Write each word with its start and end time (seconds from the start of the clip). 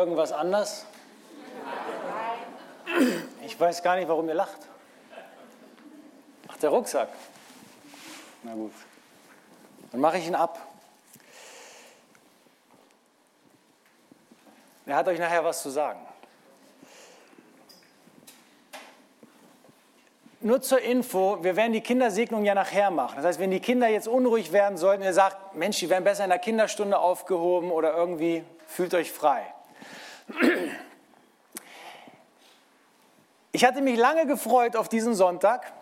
Irgendwas 0.00 0.32
anders? 0.32 0.86
Ich 3.44 3.60
weiß 3.60 3.82
gar 3.82 3.96
nicht, 3.96 4.08
warum 4.08 4.26
ihr 4.28 4.34
lacht. 4.34 4.58
Ach, 6.48 6.56
der 6.56 6.70
Rucksack. 6.70 7.10
Na 8.42 8.54
gut. 8.54 8.72
Dann 9.92 10.00
mache 10.00 10.16
ich 10.16 10.26
ihn 10.26 10.34
ab. 10.34 10.58
Er 14.86 14.96
hat 14.96 15.06
euch 15.06 15.18
nachher 15.18 15.44
was 15.44 15.60
zu 15.60 15.68
sagen. 15.68 16.00
Nur 20.40 20.62
zur 20.62 20.80
Info, 20.80 21.44
wir 21.44 21.56
werden 21.56 21.74
die 21.74 21.82
Kindersegnung 21.82 22.46
ja 22.46 22.54
nachher 22.54 22.90
machen. 22.90 23.16
Das 23.16 23.26
heißt, 23.26 23.38
wenn 23.38 23.50
die 23.50 23.60
Kinder 23.60 23.88
jetzt 23.88 24.08
unruhig 24.08 24.50
werden 24.52 24.78
sollten, 24.78 25.02
ihr 25.02 25.12
sagt, 25.12 25.54
Mensch, 25.56 25.78
die 25.78 25.90
werden 25.90 26.04
besser 26.04 26.24
in 26.24 26.30
der 26.30 26.38
Kinderstunde 26.38 26.98
aufgehoben 26.98 27.70
oder 27.70 27.94
irgendwie, 27.94 28.44
fühlt 28.66 28.94
euch 28.94 29.12
frei. 29.12 29.44
Ich 33.52 33.64
hatte 33.64 33.82
mich 33.82 33.98
lange 33.98 34.26
gefreut 34.26 34.76
auf 34.76 34.88
diesen 34.88 35.14
Sonntag 35.14 35.72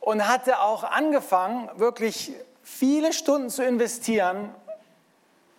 und 0.00 0.26
hatte 0.28 0.60
auch 0.60 0.84
angefangen, 0.84 1.70
wirklich 1.76 2.32
viele 2.62 3.12
Stunden 3.12 3.50
zu 3.50 3.64
investieren 3.64 4.54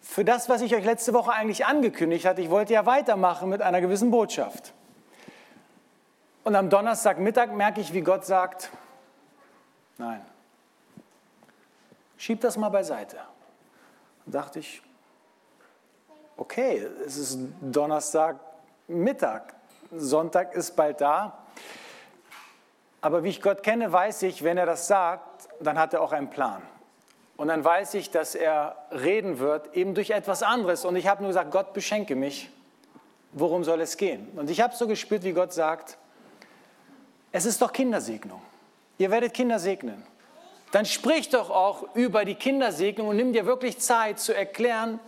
für 0.01 0.25
das, 0.25 0.49
was 0.49 0.61
ich 0.61 0.75
euch 0.75 0.85
letzte 0.85 1.13
Woche 1.13 1.31
eigentlich 1.31 1.65
angekündigt 1.65 2.25
hatte. 2.25 2.41
Ich 2.41 2.49
wollte 2.49 2.73
ja 2.73 2.85
weitermachen 2.85 3.49
mit 3.49 3.61
einer 3.61 3.81
gewissen 3.81 4.11
Botschaft. 4.11 4.73
Und 6.43 6.55
am 6.55 6.70
Donnerstagmittag 6.70 7.51
merke 7.51 7.79
ich, 7.81 7.93
wie 7.93 8.01
Gott 8.01 8.26
sagt, 8.26 8.71
nein, 9.98 10.21
schieb 12.17 12.41
das 12.41 12.57
mal 12.57 12.70
beiseite. 12.70 13.17
Und 14.26 14.35
dachte 14.35 14.59
ich, 14.59 14.81
okay, 16.40 16.87
es 17.05 17.18
ist 17.18 17.40
Donnerstagmittag, 17.62 19.41
Sonntag 19.91 20.55
ist 20.55 20.76
bald 20.76 21.01
da. 21.01 21.37
Aber 23.01 23.23
wie 23.23 23.29
ich 23.29 23.41
Gott 23.41 23.62
kenne, 23.63 23.91
weiß 23.91 24.23
ich, 24.23 24.43
wenn 24.43 24.57
er 24.57 24.65
das 24.65 24.87
sagt, 24.87 25.49
dann 25.60 25.77
hat 25.77 25.93
er 25.93 26.01
auch 26.01 26.12
einen 26.12 26.29
Plan. 26.29 26.62
Und 27.37 27.48
dann 27.48 27.63
weiß 27.63 27.93
ich, 27.93 28.12
dass 28.12 28.35
er 28.35 28.76
reden 28.91 29.40
wird, 29.40 29.73
eben 29.76 29.95
durch 29.95 30.10
etwas 30.10 30.43
anderes. 30.43 30.84
Und 30.84 30.95
ich 30.95 31.07
habe 31.07 31.21
nur 31.21 31.29
gesagt, 31.29 31.51
Gott 31.51 31.73
beschenke 31.73 32.15
mich. 32.15 32.49
Worum 33.32 33.63
soll 33.63 33.79
es 33.82 33.95
gehen? 33.95 34.27
Und 34.35 34.49
ich 34.49 34.60
habe 34.60 34.76
so 34.76 34.87
gespürt, 34.87 35.23
wie 35.23 35.34
Gott 35.34 35.54
sagt, 35.54 35.98
es 37.32 37.45
ist 37.45 37.62
doch 37.62 37.71
Kindersegnung. 37.71 38.41
Ihr 38.98 39.12
werdet 39.12 39.34
Kinder 39.34 39.60
segnen. 39.60 40.04
Dann 40.71 40.85
sprich 40.85 41.29
doch 41.29 41.49
auch 41.49 41.95
über 41.95 42.26
die 42.26 42.35
Kindersegnung 42.35 43.07
und 43.07 43.15
nimm 43.15 43.34
dir 43.34 43.45
wirklich 43.45 43.79
Zeit 43.79 44.20
zu 44.20 44.35
erklären, 44.35 44.99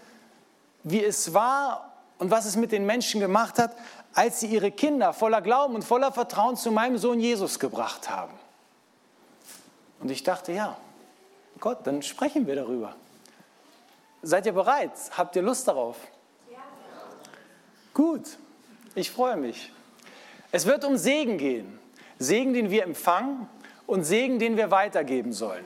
wie 0.83 1.03
es 1.03 1.33
war 1.33 1.91
und 2.17 2.31
was 2.31 2.45
es 2.45 2.55
mit 2.55 2.71
den 2.71 2.85
Menschen 2.85 3.19
gemacht 3.19 3.57
hat, 3.59 3.75
als 4.13 4.39
sie 4.39 4.47
ihre 4.47 4.71
Kinder 4.71 5.13
voller 5.13 5.41
Glauben 5.41 5.75
und 5.75 5.83
voller 5.83 6.11
Vertrauen 6.11 6.55
zu 6.55 6.71
meinem 6.71 6.97
Sohn 6.97 7.19
Jesus 7.19 7.59
gebracht 7.59 8.09
haben. 8.09 8.33
Und 9.99 10.11
ich 10.11 10.23
dachte, 10.23 10.51
ja, 10.51 10.77
Gott, 11.59 11.79
dann 11.85 12.01
sprechen 12.01 12.47
wir 12.47 12.55
darüber. 12.55 12.95
Seid 14.23 14.45
ihr 14.45 14.53
bereit? 14.53 14.91
Habt 15.17 15.35
ihr 15.35 15.41
Lust 15.41 15.67
darauf? 15.67 15.97
Ja. 16.51 16.57
Gut, 17.93 18.37
ich 18.95 19.09
freue 19.09 19.37
mich. 19.37 19.71
Es 20.51 20.65
wird 20.65 20.83
um 20.85 20.97
Segen 20.97 21.37
gehen. 21.37 21.79
Segen, 22.19 22.53
den 22.53 22.69
wir 22.69 22.83
empfangen 22.83 23.47
und 23.87 24.03
Segen, 24.03 24.37
den 24.37 24.57
wir 24.57 24.69
weitergeben 24.69 25.33
sollen. 25.33 25.65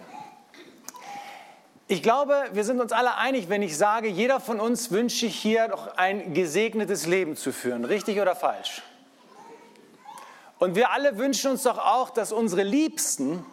Ich 1.87 2.01
glaube, 2.01 2.49
wir 2.53 2.63
sind 2.63 2.81
uns 2.81 2.91
alle 2.91 3.15
einig, 3.15 3.47
wenn 3.47 3.61
ich 3.61 3.77
sage, 3.77 4.07
jeder 4.07 4.39
von 4.39 4.59
uns 4.59 4.89
wünscht 4.89 5.19
sich 5.19 5.35
hier 5.35 5.67
doch 5.67 5.97
ein 5.97 6.33
gesegnetes 6.33 7.05
Leben 7.05 7.35
zu 7.35 7.53
führen. 7.53 7.85
Richtig 7.85 8.19
oder 8.19 8.35
falsch? 8.35 8.81
Und 10.57 10.75
wir 10.75 10.89
alle 10.89 11.19
wünschen 11.19 11.51
uns 11.51 11.63
doch 11.63 11.77
auch, 11.77 12.09
dass 12.09 12.31
unsere 12.31 12.63
Liebsten 12.63 13.45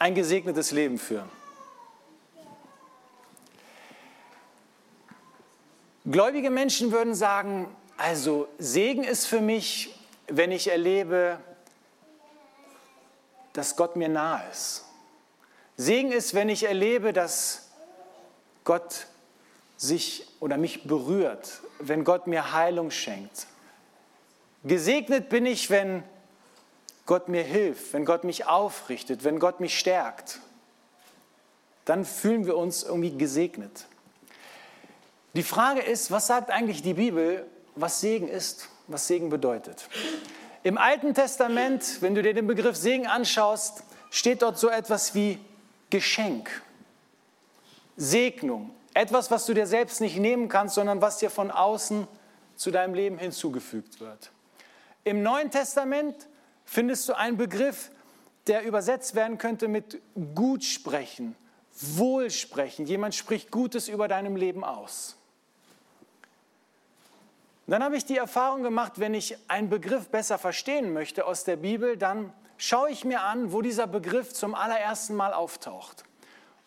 ein 0.00 0.16
gesegnetes 0.16 0.72
Leben 0.72 0.98
führen. 0.98 1.28
Gläubige 6.04 6.50
Menschen 6.50 6.90
würden 6.90 7.14
sagen, 7.14 7.68
also 7.96 8.48
Segen 8.58 9.04
ist 9.04 9.26
für 9.26 9.40
mich, 9.40 9.94
wenn 10.26 10.50
ich 10.50 10.68
erlebe, 10.68 11.38
dass 13.52 13.76
Gott 13.76 13.94
mir 13.94 14.08
nahe 14.08 14.42
ist. 14.50 14.84
Segen 15.76 16.10
ist, 16.10 16.34
wenn 16.34 16.48
ich 16.48 16.64
erlebe, 16.64 17.12
dass 17.12 17.67
Gott 18.68 19.06
sich 19.78 20.26
oder 20.40 20.58
mich 20.58 20.84
berührt, 20.84 21.62
wenn 21.78 22.04
Gott 22.04 22.26
mir 22.26 22.52
Heilung 22.52 22.90
schenkt. 22.90 23.46
Gesegnet 24.62 25.30
bin 25.30 25.46
ich, 25.46 25.70
wenn 25.70 26.04
Gott 27.06 27.28
mir 27.28 27.42
hilft, 27.42 27.94
wenn 27.94 28.04
Gott 28.04 28.24
mich 28.24 28.46
aufrichtet, 28.46 29.24
wenn 29.24 29.38
Gott 29.38 29.60
mich 29.60 29.78
stärkt. 29.78 30.40
Dann 31.86 32.04
fühlen 32.04 32.44
wir 32.44 32.58
uns 32.58 32.82
irgendwie 32.82 33.16
gesegnet. 33.16 33.86
Die 35.32 35.42
Frage 35.42 35.80
ist, 35.80 36.10
was 36.10 36.26
sagt 36.26 36.50
eigentlich 36.50 36.82
die 36.82 36.92
Bibel, 36.92 37.46
was 37.74 38.02
Segen 38.02 38.28
ist, 38.28 38.68
was 38.86 39.06
Segen 39.06 39.30
bedeutet? 39.30 39.88
Im 40.62 40.76
Alten 40.76 41.14
Testament, 41.14 42.02
wenn 42.02 42.14
du 42.14 42.22
dir 42.22 42.34
den 42.34 42.46
Begriff 42.46 42.76
Segen 42.76 43.06
anschaust, 43.06 43.82
steht 44.10 44.42
dort 44.42 44.58
so 44.58 44.68
etwas 44.68 45.14
wie 45.14 45.38
Geschenk, 45.88 46.50
Segnung, 47.98 48.70
etwas, 48.94 49.30
was 49.30 49.44
du 49.44 49.54
dir 49.54 49.66
selbst 49.66 50.00
nicht 50.00 50.18
nehmen 50.18 50.48
kannst, 50.48 50.76
sondern 50.76 51.02
was 51.02 51.18
dir 51.18 51.30
von 51.30 51.50
außen 51.50 52.06
zu 52.54 52.70
deinem 52.70 52.94
Leben 52.94 53.18
hinzugefügt 53.18 54.00
wird. 54.00 54.30
Im 55.02 55.22
Neuen 55.22 55.50
Testament 55.50 56.28
findest 56.64 57.08
du 57.08 57.16
einen 57.16 57.36
Begriff, 57.36 57.90
der 58.46 58.64
übersetzt 58.64 59.14
werden 59.14 59.36
könnte 59.36 59.66
mit 59.66 60.00
Gutsprechen, 60.34 61.34
Wohlsprechen. 61.80 62.86
Jemand 62.86 63.14
spricht 63.14 63.50
Gutes 63.50 63.88
über 63.88 64.06
deinem 64.06 64.36
Leben 64.36 64.64
aus. 64.64 65.16
Dann 67.66 67.82
habe 67.82 67.96
ich 67.96 68.06
die 68.06 68.16
Erfahrung 68.16 68.62
gemacht, 68.62 68.94
wenn 68.96 69.12
ich 69.12 69.36
einen 69.48 69.68
Begriff 69.68 70.08
besser 70.08 70.38
verstehen 70.38 70.92
möchte 70.92 71.26
aus 71.26 71.44
der 71.44 71.56
Bibel, 71.56 71.96
dann 71.96 72.32
schaue 72.56 72.90
ich 72.90 73.04
mir 73.04 73.22
an, 73.22 73.52
wo 73.52 73.60
dieser 73.60 73.86
Begriff 73.86 74.32
zum 74.32 74.54
allerersten 74.54 75.14
Mal 75.14 75.34
auftaucht. 75.34 76.04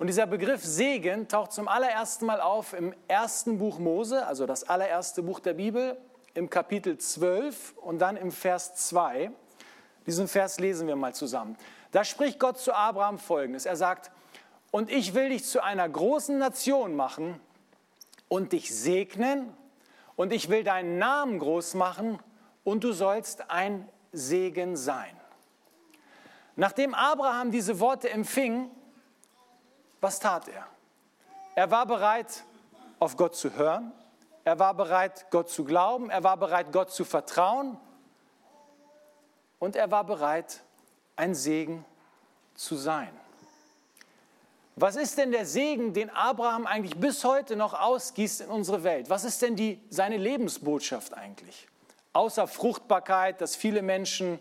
Und 0.01 0.07
dieser 0.07 0.25
Begriff 0.25 0.65
Segen 0.65 1.27
taucht 1.27 1.51
zum 1.51 1.67
allerersten 1.67 2.25
Mal 2.25 2.41
auf 2.41 2.73
im 2.73 2.91
ersten 3.07 3.59
Buch 3.59 3.77
Mose, 3.77 4.25
also 4.25 4.47
das 4.47 4.63
allererste 4.63 5.21
Buch 5.21 5.39
der 5.39 5.53
Bibel, 5.53 5.95
im 6.33 6.49
Kapitel 6.49 6.97
12 6.97 7.75
und 7.77 7.99
dann 7.99 8.17
im 8.17 8.31
Vers 8.31 8.73
2. 8.73 9.29
Diesen 10.07 10.27
Vers 10.27 10.59
lesen 10.59 10.87
wir 10.87 10.95
mal 10.95 11.13
zusammen. 11.13 11.55
Da 11.91 12.03
spricht 12.03 12.39
Gott 12.39 12.57
zu 12.57 12.73
Abraham 12.73 13.19
folgendes. 13.19 13.67
Er 13.67 13.75
sagt, 13.75 14.09
und 14.71 14.89
ich 14.89 15.13
will 15.13 15.29
dich 15.29 15.45
zu 15.45 15.63
einer 15.63 15.87
großen 15.87 16.35
Nation 16.35 16.95
machen 16.95 17.39
und 18.27 18.53
dich 18.53 18.75
segnen 18.75 19.53
und 20.15 20.33
ich 20.33 20.49
will 20.49 20.63
deinen 20.63 20.97
Namen 20.97 21.37
groß 21.37 21.75
machen 21.75 22.17
und 22.63 22.83
du 22.83 22.91
sollst 22.91 23.51
ein 23.51 23.87
Segen 24.11 24.77
sein. 24.77 25.15
Nachdem 26.55 26.95
Abraham 26.95 27.51
diese 27.51 27.79
Worte 27.79 28.09
empfing, 28.09 28.71
was 30.01 30.19
tat 30.19 30.47
er? 30.47 30.67
Er 31.55 31.69
war 31.71 31.85
bereit, 31.85 32.43
auf 32.99 33.15
Gott 33.15 33.35
zu 33.35 33.53
hören. 33.53 33.91
Er 34.43 34.57
war 34.57 34.73
bereit, 34.73 35.27
Gott 35.29 35.49
zu 35.49 35.63
glauben. 35.63 36.09
Er 36.09 36.23
war 36.23 36.37
bereit, 36.37 36.71
Gott 36.71 36.91
zu 36.91 37.05
vertrauen. 37.05 37.77
Und 39.59 39.75
er 39.75 39.91
war 39.91 40.03
bereit, 40.03 40.61
ein 41.15 41.35
Segen 41.35 41.85
zu 42.55 42.75
sein. 42.75 43.11
Was 44.75 44.95
ist 44.95 45.17
denn 45.17 45.31
der 45.31 45.45
Segen, 45.45 45.93
den 45.93 46.09
Abraham 46.09 46.65
eigentlich 46.65 46.99
bis 46.99 47.23
heute 47.23 47.55
noch 47.55 47.73
ausgießt 47.73 48.41
in 48.41 48.49
unsere 48.49 48.83
Welt? 48.83 49.09
Was 49.09 49.23
ist 49.23 49.41
denn 49.41 49.55
die, 49.55 49.79
seine 49.89 50.17
Lebensbotschaft 50.17 51.13
eigentlich? 51.13 51.67
Außer 52.13 52.47
Fruchtbarkeit, 52.47 53.41
dass 53.41 53.55
viele 53.55 53.83
Menschen 53.83 54.39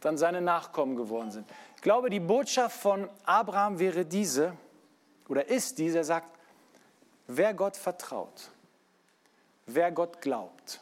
dann 0.00 0.18
seine 0.18 0.40
Nachkommen 0.40 0.96
geworden 0.96 1.30
sind. 1.30 1.48
Ich 1.82 1.84
glaube, 1.84 2.10
die 2.10 2.20
Botschaft 2.20 2.80
von 2.80 3.10
Abraham 3.24 3.80
wäre 3.80 4.04
diese, 4.04 4.56
oder 5.26 5.48
ist 5.48 5.78
diese, 5.78 5.98
er 5.98 6.04
sagt, 6.04 6.28
wer 7.26 7.52
Gott 7.54 7.76
vertraut, 7.76 8.52
wer 9.66 9.90
Gott 9.90 10.20
glaubt, 10.20 10.80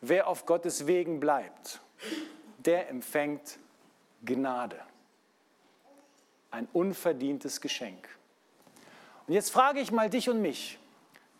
wer 0.00 0.28
auf 0.28 0.46
Gottes 0.46 0.86
Wegen 0.86 1.18
bleibt, 1.18 1.80
der 2.58 2.90
empfängt 2.90 3.58
Gnade 4.24 4.80
ein 6.52 6.68
unverdientes 6.72 7.60
Geschenk. 7.60 8.08
Und 9.26 9.34
jetzt 9.34 9.50
frage 9.50 9.80
ich 9.80 9.90
mal 9.90 10.08
dich 10.10 10.30
und 10.30 10.40
mich, 10.40 10.78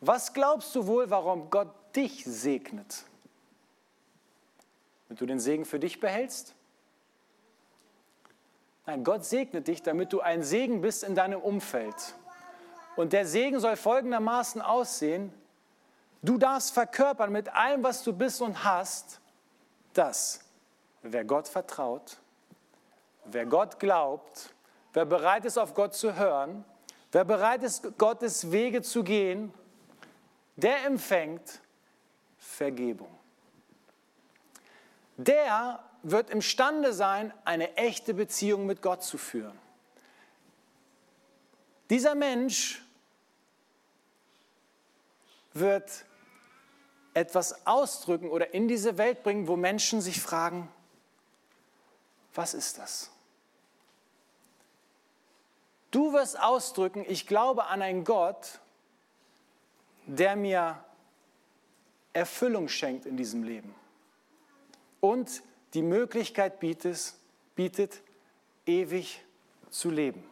was 0.01 0.33
glaubst 0.33 0.75
du 0.75 0.89
wohl, 0.89 1.11
warum 1.11 1.49
Gott 1.49 1.73
dich 1.95 2.25
segnet? 2.25 3.05
Damit 5.07 5.21
du 5.21 5.27
den 5.27 5.39
Segen 5.39 5.65
für 5.65 5.79
dich 5.79 6.01
behältst? 6.01 6.57
Nein, 8.87 9.05
Gott 9.05 9.25
segnet 9.25 9.69
dich, 9.69 9.83
damit 9.83 10.13
du 10.13 10.21
ein 10.21 10.43
Segen 10.43 10.81
bist 10.81 11.05
in 11.05 11.15
deinem 11.15 11.41
Umfeld. 11.41 12.15
Und 12.97 13.13
der 13.13 13.27
Segen 13.27 13.59
soll 13.61 13.77
folgendermaßen 13.77 14.61
aussehen, 14.61 15.33
Du 16.25 16.39
darfst 16.39 16.73
verkörpern 16.73 17.31
mit 17.31 17.55
allem, 17.55 17.83
was 17.83 18.03
du 18.03 18.11
bist 18.11 18.41
und 18.41 18.65
hast, 18.65 19.21
dass 19.93 20.41
wer 21.03 21.23
Gott 21.23 21.47
vertraut, 21.47 22.17
wer 23.27 23.45
Gott 23.45 23.79
glaubt, 23.79 24.55
wer 24.95 25.05
bereit 25.05 25.45
ist, 25.45 25.59
auf 25.59 25.75
Gott 25.75 25.93
zu 25.93 26.17
hören, 26.17 26.65
wer 27.13 27.27
bereit 27.27 27.63
ist, 27.63 27.99
Gottes 27.99 28.51
Wege 28.51 28.81
zu 28.81 29.05
gehen, 29.05 29.53
der 30.57 30.87
empfängt 30.87 31.61
Vergebung. 32.39 33.15
Der 35.19 35.79
wird 36.05 36.31
imstande 36.31 36.93
sein, 36.93 37.33
eine 37.45 37.77
echte 37.77 38.15
Beziehung 38.15 38.67
mit 38.67 38.83
Gott 38.83 39.03
zu 39.03 39.19
führen. 39.19 39.59
Dieser 41.91 42.15
Mensch 42.15 42.83
wird 45.55 46.05
etwas 47.15 47.67
ausdrücken 47.67 48.29
oder 48.29 48.53
in 48.53 48.69
diese 48.69 48.99
Welt 48.99 49.23
bringen, 49.23 49.49
wo 49.49 49.57
Menschen 49.57 50.01
sich 50.01 50.21
fragen, 50.21 50.69
was 52.35 52.53
ist 52.55 52.79
das? 52.79 53.11
Du 55.91 56.13
wirst 56.13 56.39
ausdrücken, 56.41 57.05
ich 57.09 57.27
glaube 57.27 57.67
an 57.67 57.81
einen 57.81 58.05
Gott, 58.05 58.59
der 60.07 60.37
mir 60.37 60.83
Erfüllung 62.13 62.69
schenkt 62.69 63.07
in 63.07 63.17
diesem 63.17 63.43
Leben 63.43 63.75
und 65.01 65.43
die 65.75 65.83
Möglichkeit 65.83 66.61
bietet, 66.61 67.15
bietet 67.55 68.01
ewig 68.67 69.23
zu 69.71 69.91
leben. 69.91 70.23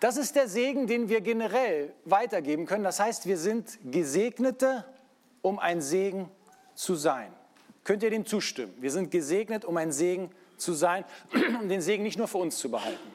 Das 0.00 0.16
ist 0.16 0.36
der 0.36 0.48
Segen, 0.48 0.86
den 0.86 1.08
wir 1.08 1.20
generell 1.20 1.92
weitergeben 2.04 2.66
können. 2.66 2.84
Das 2.84 3.00
heißt, 3.00 3.26
wir 3.26 3.38
sind 3.38 3.78
Gesegnete, 3.90 4.84
um 5.42 5.58
ein 5.58 5.80
Segen 5.80 6.28
zu 6.74 6.94
sein. 6.94 7.32
Könnt 7.84 8.02
ihr 8.02 8.10
dem 8.10 8.26
zustimmen? 8.26 8.74
Wir 8.80 8.90
sind 8.90 9.10
gesegnet, 9.10 9.64
um 9.64 9.76
ein 9.76 9.92
Segen 9.92 10.30
zu 10.56 10.72
sein, 10.72 11.04
um 11.60 11.68
den 11.68 11.80
Segen 11.80 12.02
nicht 12.02 12.18
nur 12.18 12.28
für 12.28 12.38
uns 12.38 12.58
zu 12.58 12.70
behalten. 12.70 13.14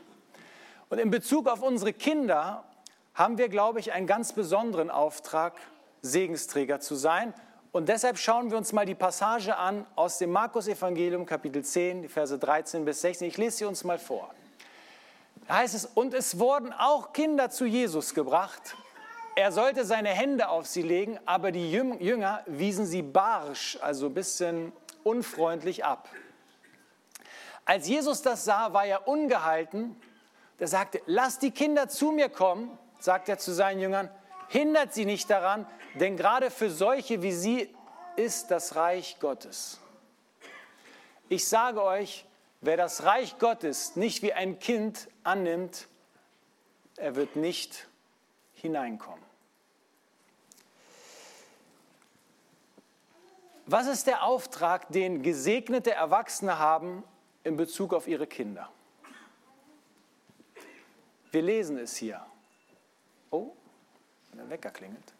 Und 0.89 0.97
in 0.97 1.11
Bezug 1.11 1.47
auf 1.47 1.61
unsere 1.61 1.93
Kinder 1.93 2.65
haben 3.13 3.37
wir, 3.37 3.49
glaube 3.49 3.79
ich, 3.79 3.91
einen 3.91 4.07
ganz 4.07 4.33
besonderen 4.33 4.89
Auftrag, 4.89 5.53
Segensträger 6.01 6.79
zu 6.79 6.95
sein. 6.95 7.33
Und 7.73 7.87
deshalb 7.87 8.17
schauen 8.17 8.51
wir 8.51 8.57
uns 8.57 8.73
mal 8.73 8.85
die 8.85 8.95
Passage 8.95 9.55
an 9.55 9.87
aus 9.95 10.17
dem 10.17 10.31
Markus-Evangelium, 10.31 11.25
Kapitel 11.25 11.63
10, 11.63 12.01
die 12.01 12.09
Verse 12.09 12.37
13 12.37 12.83
bis 12.83 12.99
16. 12.99 13.29
Ich 13.29 13.37
lese 13.37 13.59
sie 13.59 13.65
uns 13.65 13.85
mal 13.85 13.97
vor. 13.97 14.29
Da 15.47 15.55
heißt 15.55 15.75
es, 15.75 15.85
und 15.85 16.13
es 16.13 16.37
wurden 16.37 16.73
auch 16.73 17.13
Kinder 17.13 17.49
zu 17.49 17.63
Jesus 17.63 18.13
gebracht. 18.13 18.75
Er 19.37 19.53
sollte 19.53 19.85
seine 19.85 20.09
Hände 20.09 20.49
auf 20.49 20.67
sie 20.67 20.81
legen, 20.81 21.17
aber 21.25 21.53
die 21.53 21.71
Jünger 21.71 22.43
wiesen 22.45 22.85
sie 22.85 23.03
barsch, 23.03 23.77
also 23.81 24.07
ein 24.07 24.13
bisschen 24.13 24.73
unfreundlich 25.05 25.85
ab. 25.85 26.09
Als 27.63 27.87
Jesus 27.87 28.21
das 28.21 28.43
sah, 28.43 28.73
war 28.73 28.85
er 28.85 29.07
ungehalten. 29.07 29.95
Er 30.59 30.67
sagte, 30.67 31.01
lass 31.05 31.39
die 31.39 31.51
Kinder 31.51 31.87
zu 31.87 32.11
mir 32.11 32.27
kommen, 32.27 32.77
sagt 32.99 33.29
er 33.29 33.37
zu 33.37 33.53
seinen 33.53 33.79
Jüngern, 33.79 34.09
hindert 34.49 34.93
sie 34.93 35.05
nicht 35.05 35.29
daran, 35.29 35.65
denn 35.95 36.17
gerade 36.17 36.51
für 36.51 36.69
solche 36.69 37.21
wie 37.21 37.31
sie 37.31 37.75
ist 38.15 38.51
das 38.51 38.75
Reich 38.75 39.17
Gottes. 39.19 39.79
Ich 41.29 41.47
sage 41.47 41.81
euch, 41.81 42.25
wer 42.61 42.77
das 42.77 43.03
Reich 43.03 43.37
Gottes 43.39 43.95
nicht 43.95 44.21
wie 44.21 44.33
ein 44.33 44.59
Kind 44.59 45.07
annimmt, 45.23 45.87
er 46.97 47.15
wird 47.15 47.35
nicht 47.35 47.87
hineinkommen. 48.53 49.23
Was 53.65 53.87
ist 53.87 54.07
der 54.07 54.23
Auftrag, 54.23 54.89
den 54.89 55.23
gesegnete 55.23 55.91
Erwachsene 55.93 56.59
haben 56.59 57.03
in 57.43 57.55
Bezug 57.55 57.93
auf 57.93 58.07
ihre 58.07 58.27
Kinder? 58.27 58.69
Wir 61.31 61.41
lesen 61.41 61.77
es 61.77 61.95
hier. 61.95 62.25
Oh, 63.29 63.53
der 64.33 64.49
Wecker 64.49 64.71
klingelt. 64.71 65.13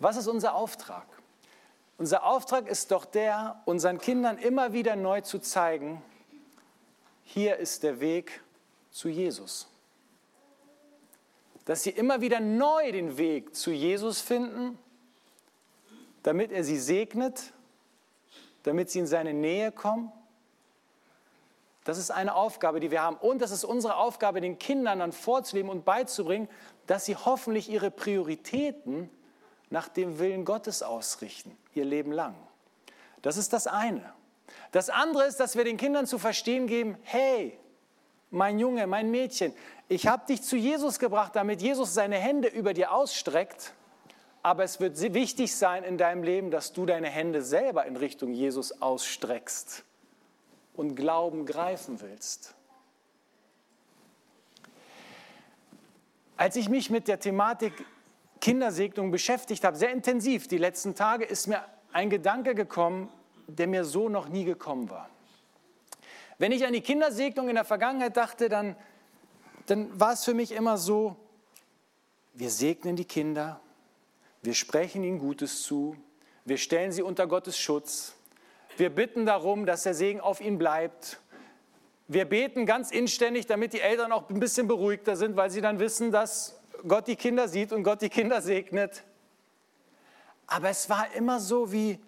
Was 0.00 0.16
ist 0.16 0.26
unser 0.26 0.54
Auftrag? 0.54 1.06
Unser 1.98 2.24
Auftrag 2.24 2.66
ist 2.66 2.90
doch 2.90 3.04
der, 3.04 3.60
unseren 3.66 3.98
Kindern 3.98 4.38
immer 4.38 4.72
wieder 4.72 4.96
neu 4.96 5.20
zu 5.20 5.38
zeigen, 5.38 6.02
hier 7.22 7.58
ist 7.58 7.82
der 7.82 8.00
Weg 8.00 8.42
zu 8.90 9.10
Jesus. 9.10 9.68
Dass 11.66 11.82
sie 11.82 11.90
immer 11.90 12.22
wieder 12.22 12.40
neu 12.40 12.90
den 12.90 13.18
Weg 13.18 13.54
zu 13.54 13.70
Jesus 13.70 14.22
finden, 14.22 14.78
damit 16.22 16.50
er 16.50 16.64
sie 16.64 16.78
segnet, 16.78 17.52
damit 18.62 18.90
sie 18.90 19.00
in 19.00 19.06
seine 19.06 19.34
Nähe 19.34 19.70
kommen. 19.70 20.10
Das 21.84 21.98
ist 21.98 22.10
eine 22.10 22.34
Aufgabe, 22.34 22.80
die 22.80 22.90
wir 22.90 23.02
haben. 23.02 23.16
Und 23.16 23.42
das 23.42 23.50
ist 23.50 23.64
unsere 23.64 23.96
Aufgabe, 23.96 24.40
den 24.40 24.58
Kindern 24.58 25.00
dann 25.00 25.12
vorzuleben 25.12 25.70
und 25.70 25.84
beizubringen, 25.84 26.48
dass 26.86 27.04
sie 27.04 27.16
hoffentlich 27.16 27.68
ihre 27.68 27.90
Prioritäten 27.90 29.10
nach 29.70 29.88
dem 29.88 30.18
Willen 30.18 30.44
Gottes 30.44 30.82
ausrichten, 30.82 31.56
ihr 31.74 31.84
Leben 31.84 32.12
lang. 32.12 32.34
Das 33.22 33.36
ist 33.36 33.52
das 33.52 33.66
eine. 33.66 34.12
Das 34.72 34.90
andere 34.90 35.26
ist, 35.26 35.38
dass 35.40 35.56
wir 35.56 35.64
den 35.64 35.76
Kindern 35.76 36.06
zu 36.06 36.18
verstehen 36.18 36.66
geben, 36.66 36.96
hey, 37.02 37.58
mein 38.30 38.58
Junge, 38.58 38.86
mein 38.86 39.10
Mädchen, 39.10 39.54
ich 39.88 40.06
habe 40.06 40.26
dich 40.26 40.42
zu 40.42 40.56
Jesus 40.56 40.98
gebracht, 40.98 41.34
damit 41.34 41.62
Jesus 41.62 41.94
seine 41.94 42.16
Hände 42.16 42.48
über 42.48 42.74
dir 42.74 42.92
ausstreckt. 42.92 43.72
Aber 44.42 44.64
es 44.64 44.80
wird 44.80 44.98
wichtig 45.12 45.54
sein 45.54 45.84
in 45.84 45.98
deinem 45.98 46.22
Leben, 46.22 46.50
dass 46.50 46.72
du 46.72 46.86
deine 46.86 47.08
Hände 47.08 47.42
selber 47.42 47.84
in 47.86 47.96
Richtung 47.96 48.32
Jesus 48.32 48.80
ausstreckst 48.80 49.84
und 50.74 50.94
Glauben 50.94 51.44
greifen 51.44 52.00
willst. 52.00 52.54
Als 56.36 56.56
ich 56.56 56.70
mich 56.70 56.88
mit 56.88 57.06
der 57.06 57.20
Thematik 57.20 57.74
Kindersegnung 58.40 59.10
beschäftigt 59.10 59.64
habe, 59.64 59.76
sehr 59.76 59.90
intensiv 59.90 60.48
die 60.48 60.58
letzten 60.58 60.94
Tage, 60.94 61.24
ist 61.24 61.46
mir 61.46 61.64
ein 61.92 62.10
Gedanke 62.10 62.54
gekommen, 62.54 63.10
der 63.46 63.66
mir 63.66 63.84
so 63.84 64.08
noch 64.08 64.28
nie 64.28 64.44
gekommen 64.44 64.90
war. 64.90 65.08
Wenn 66.38 66.52
ich 66.52 66.64
an 66.64 66.72
die 66.72 66.80
Kindersegnung 66.80 67.48
in 67.48 67.54
der 67.54 67.64
Vergangenheit 67.64 68.16
dachte, 68.16 68.48
dann, 68.48 68.76
dann 69.66 69.98
war 70.00 70.14
es 70.14 70.24
für 70.24 70.34
mich 70.34 70.52
immer 70.52 70.78
so, 70.78 71.16
wir 72.32 72.50
segnen 72.50 72.96
die 72.96 73.04
Kinder, 73.04 73.60
wir 74.42 74.54
sprechen 74.54 75.04
ihnen 75.04 75.18
Gutes 75.18 75.62
zu, 75.62 75.96
wir 76.46 76.56
stellen 76.56 76.92
sie 76.92 77.02
unter 77.02 77.26
Gottes 77.26 77.58
Schutz, 77.58 78.14
wir 78.78 78.88
bitten 78.88 79.26
darum, 79.26 79.66
dass 79.66 79.82
der 79.82 79.92
Segen 79.92 80.20
auf 80.20 80.40
ihnen 80.40 80.56
bleibt. 80.56 81.20
Wir 82.08 82.24
beten 82.24 82.64
ganz 82.64 82.90
inständig, 82.90 83.46
damit 83.46 83.74
die 83.74 83.80
Eltern 83.80 84.10
auch 84.10 84.30
ein 84.30 84.40
bisschen 84.40 84.66
beruhigter 84.66 85.16
sind, 85.16 85.36
weil 85.36 85.50
sie 85.50 85.60
dann 85.60 85.78
wissen, 85.78 86.10
dass 86.10 86.59
Gott 86.86 87.06
die 87.06 87.16
Kinder 87.16 87.48
sieht 87.48 87.72
und 87.72 87.82
Gott 87.82 88.02
die 88.02 88.08
Kinder 88.08 88.40
segnet. 88.42 89.02
Aber 90.46 90.68
es 90.68 90.88
war 90.88 91.12
immer 91.14 91.40
so 91.40 91.72
wie, 91.72 91.98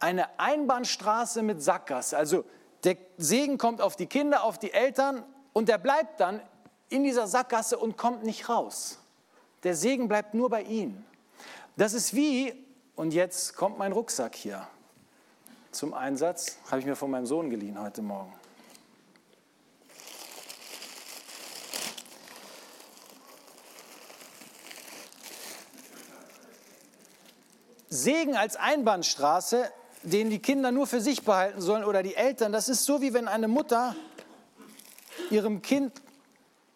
eine 0.00 0.38
Einbahnstraße 0.38 1.42
mit 1.42 1.62
Sackgasse. 1.62 2.16
Also 2.16 2.44
der 2.84 2.96
Segen 3.18 3.58
kommt 3.58 3.80
auf 3.80 3.96
die 3.96 4.06
Kinder, 4.06 4.42
auf 4.42 4.58
die 4.58 4.72
Eltern 4.72 5.22
und 5.52 5.68
der 5.68 5.78
bleibt 5.78 6.20
dann 6.20 6.40
in 6.88 7.04
dieser 7.04 7.26
Sackgasse 7.26 7.78
und 7.78 7.96
kommt 7.96 8.24
nicht 8.24 8.48
raus. 8.48 8.98
Der 9.62 9.76
Segen 9.76 10.08
bleibt 10.08 10.34
nur 10.34 10.48
bei 10.48 10.62
ihnen. 10.62 11.04
Das 11.76 11.92
ist 11.92 12.14
wie, 12.14 12.54
und 12.96 13.12
jetzt 13.12 13.54
kommt 13.54 13.78
mein 13.78 13.92
Rucksack 13.92 14.34
hier 14.34 14.66
zum 15.70 15.94
Einsatz, 15.94 16.58
habe 16.70 16.80
ich 16.80 16.86
mir 16.86 16.96
von 16.96 17.10
meinem 17.10 17.26
Sohn 17.26 17.48
geliehen 17.48 17.80
heute 17.80 18.02
Morgen. 18.02 18.39
Segen 27.90 28.36
als 28.36 28.56
Einbahnstraße 28.56 29.70
den 30.02 30.30
die 30.30 30.40
Kinder 30.40 30.72
nur 30.72 30.86
für 30.86 31.00
sich 31.00 31.24
behalten 31.24 31.60
sollen 31.60 31.84
oder 31.84 32.02
die 32.02 32.14
Eltern. 32.14 32.52
Das 32.52 32.68
ist 32.68 32.84
so, 32.84 33.02
wie 33.02 33.12
wenn 33.12 33.28
eine 33.28 33.48
Mutter 33.48 33.94
ihrem 35.30 35.62
Kind 35.62 36.00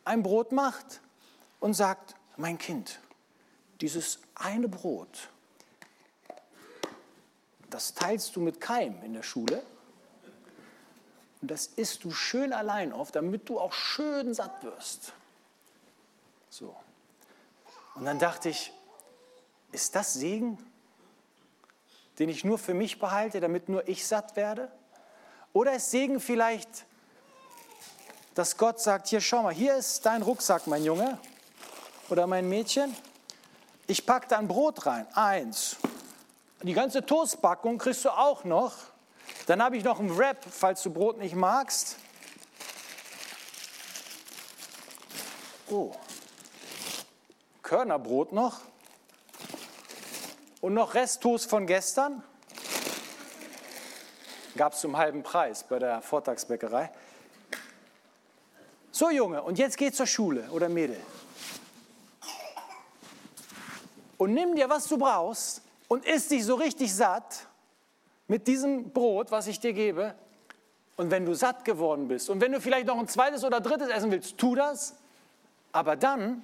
ein 0.04 0.22
Brot 0.22 0.52
macht 0.52 1.00
und 1.60 1.74
sagt, 1.74 2.14
mein 2.36 2.58
Kind, 2.58 3.00
dieses 3.80 4.18
eine 4.34 4.68
Brot, 4.68 5.28
das 7.70 7.94
teilst 7.94 8.36
du 8.36 8.40
mit 8.40 8.60
keinem 8.60 9.02
in 9.02 9.14
der 9.14 9.22
Schule 9.22 9.62
und 11.40 11.50
das 11.50 11.66
isst 11.66 12.04
du 12.04 12.10
schön 12.10 12.52
allein 12.52 12.92
auf, 12.92 13.10
damit 13.10 13.48
du 13.48 13.58
auch 13.58 13.72
schön 13.72 14.34
satt 14.34 14.62
wirst. 14.62 15.12
So. 16.50 16.76
Und 17.94 18.04
dann 18.04 18.18
dachte 18.18 18.50
ich, 18.50 18.72
ist 19.72 19.94
das 19.94 20.14
Segen? 20.14 20.58
Den 22.18 22.28
ich 22.28 22.44
nur 22.44 22.58
für 22.58 22.74
mich 22.74 22.98
behalte, 22.98 23.40
damit 23.40 23.68
nur 23.68 23.88
ich 23.88 24.06
satt 24.06 24.36
werde? 24.36 24.70
Oder 25.52 25.74
ist 25.74 25.90
Segen 25.90 26.20
vielleicht, 26.20 26.84
dass 28.34 28.56
Gott 28.56 28.80
sagt, 28.80 29.08
hier 29.08 29.20
schau 29.20 29.42
mal, 29.42 29.54
hier 29.54 29.76
ist 29.76 30.04
dein 30.04 30.22
Rucksack, 30.22 30.66
mein 30.66 30.84
Junge 30.84 31.18
oder 32.08 32.26
mein 32.26 32.48
Mädchen. 32.48 32.94
Ich 33.86 34.06
packe 34.06 34.28
dann 34.28 34.48
Brot 34.48 34.86
rein. 34.86 35.06
Eins. 35.14 35.76
Die 36.62 36.72
ganze 36.72 37.04
Toastpackung 37.04 37.78
kriegst 37.78 38.04
du 38.04 38.10
auch 38.10 38.44
noch. 38.44 38.74
Dann 39.46 39.62
habe 39.62 39.76
ich 39.76 39.84
noch 39.84 40.00
einen 40.00 40.16
Wrap, 40.16 40.38
falls 40.48 40.82
du 40.82 40.90
Brot 40.90 41.18
nicht 41.18 41.34
magst. 41.34 41.96
Oh. 45.70 45.92
Körnerbrot 47.62 48.32
noch. 48.32 48.60
Und 50.64 50.72
noch 50.72 50.94
Resttoast 50.94 51.50
von 51.50 51.66
gestern. 51.66 52.22
Gab 54.56 54.72
es 54.72 54.80
zum 54.80 54.96
halben 54.96 55.22
Preis 55.22 55.62
bei 55.62 55.78
der 55.78 56.00
Vortagsbäckerei. 56.00 56.90
So 58.90 59.10
Junge, 59.10 59.42
und 59.42 59.58
jetzt 59.58 59.76
geh 59.76 59.92
zur 59.92 60.06
Schule 60.06 60.48
oder 60.52 60.70
Mädel. 60.70 60.96
Und 64.16 64.32
nimm 64.32 64.56
dir, 64.56 64.70
was 64.70 64.88
du 64.88 64.96
brauchst 64.96 65.60
und 65.88 66.06
isst 66.06 66.30
dich 66.30 66.46
so 66.46 66.54
richtig 66.54 66.94
satt 66.94 67.46
mit 68.26 68.48
diesem 68.48 68.88
Brot, 68.88 69.30
was 69.30 69.48
ich 69.48 69.60
dir 69.60 69.74
gebe. 69.74 70.14
Und 70.96 71.10
wenn 71.10 71.26
du 71.26 71.34
satt 71.34 71.66
geworden 71.66 72.08
bist 72.08 72.30
und 72.30 72.40
wenn 72.40 72.52
du 72.52 72.60
vielleicht 72.62 72.86
noch 72.86 72.98
ein 72.98 73.06
zweites 73.06 73.44
oder 73.44 73.60
drittes 73.60 73.90
essen 73.90 74.10
willst, 74.10 74.38
tu 74.38 74.54
das. 74.54 74.94
Aber 75.72 75.94
dann 75.94 76.42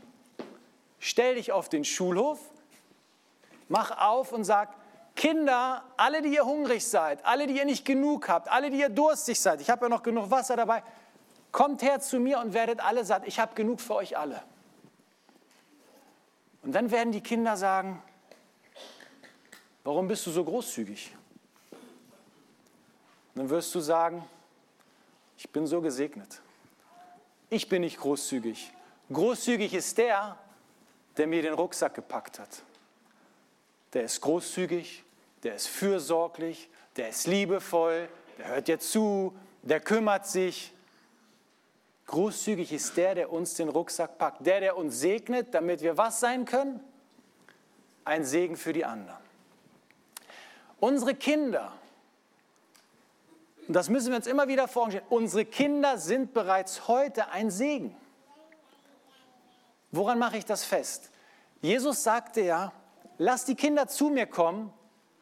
stell 0.99 1.37
dich 1.37 1.53
auf 1.53 1.71
den 1.71 1.87
Schulhof, 1.87 2.39
mach 3.71 3.97
auf 3.97 4.33
und 4.33 4.45
sag, 4.45 4.75
Kinder, 5.17 5.85
alle, 5.97 6.23
die 6.23 6.35
ihr 6.35 6.45
hungrig 6.45 6.87
seid, 6.87 7.25
alle, 7.25 7.47
die 7.47 7.57
ihr 7.57 7.65
nicht 7.65 7.85
genug 7.85 8.29
habt, 8.29 8.49
alle, 8.49 8.71
die 8.71 8.81
ihr 8.81 8.89
durstig 8.89 9.41
seid, 9.41 9.61
ich 9.61 9.71
habe 9.71 9.87
ja 9.87 9.89
noch 9.89 10.03
genug 10.03 10.31
Wasser 10.31 10.57
dabei, 10.57 10.83
kommt 11.53 11.83
her 11.83 12.01
zu 12.01 12.21
mir 12.21 12.39
und 12.41 12.53
werdet 12.53 12.81
alle 12.81 13.05
satt. 13.05 13.27
Ich 13.27 13.39
habe 13.39 13.55
genug 13.55 13.81
für 13.81 13.95
euch 13.95 14.17
alle. 14.17 14.43
Und 16.63 16.73
dann 16.73 16.91
werden 16.91 17.13
die 17.13 17.23
Kinder 17.23 17.57
sagen, 17.57 18.03
warum 19.85 20.09
bist 20.09 20.27
du 20.27 20.31
so 20.31 20.45
großzügig? 20.45 21.17
Und 23.35 23.43
dann 23.43 23.51
wirst 23.51 23.75
du 23.75 23.81
sagen, 23.81 24.25
ich 25.39 25.49
bin 25.49 25.67
so 25.67 25.81
gesegnet. 25.81 26.41
Ich 27.49 27.69
bin 27.69 27.83
nicht 27.83 27.99
großzügig. 27.99 28.73
Großzügig 29.13 29.75
ist 29.75 29.97
der, 29.99 30.37
der 31.17 31.27
mir 31.27 31.43
den 31.43 31.55
Rucksack 31.55 31.95
gepackt 31.95 32.39
hat. 32.39 32.63
Der 33.93 34.05
ist 34.05 34.21
großzügig, 34.21 35.05
der 35.43 35.55
ist 35.55 35.69
fürsorglich, 35.69 36.69
der 36.97 37.09
ist 37.09 37.27
liebevoll, 37.27 38.09
der 38.39 38.49
hört 38.49 38.69
dir 38.69 38.79
zu, 38.79 39.35
der 39.63 39.81
kümmert 39.81 40.27
sich. 40.27 40.73
Großzügig 42.07 42.73
ist 42.73 42.97
der, 42.97 43.15
der 43.15 43.33
uns 43.33 43.55
den 43.55 43.69
Rucksack 43.69 44.19
packt, 44.19 44.45
der, 44.47 44.61
der 44.61 44.77
uns 44.77 44.99
segnet, 44.99 45.55
damit 45.55 45.81
wir 45.81 45.97
was 45.97 46.21
sein 46.21 46.45
können? 46.45 46.81
Ein 48.05 48.25
Segen 48.25 48.57
für 48.57 48.73
die 48.73 48.85
anderen. 48.85 49.19
Unsere 50.81 51.15
Kinder, 51.15 51.73
und 53.69 53.75
das 53.75 53.89
müssen 53.89 54.09
wir 54.09 54.17
uns 54.17 54.27
immer 54.27 54.49
wieder 54.49 54.67
vorstellen, 54.67 55.05
unsere 55.11 55.45
Kinder 55.45 55.99
sind 55.99 56.33
bereits 56.33 56.89
heute 56.89 57.29
ein 57.29 57.51
Segen. 57.51 57.95
Woran 59.93 60.19
mache 60.19 60.39
ich 60.39 60.45
das 60.45 60.65
fest? 60.65 61.11
Jesus 61.61 62.03
sagte 62.03 62.41
ja, 62.41 62.73
lass 63.21 63.45
die 63.45 63.55
Kinder 63.55 63.87
zu 63.87 64.09
mir 64.09 64.27
kommen, 64.27 64.73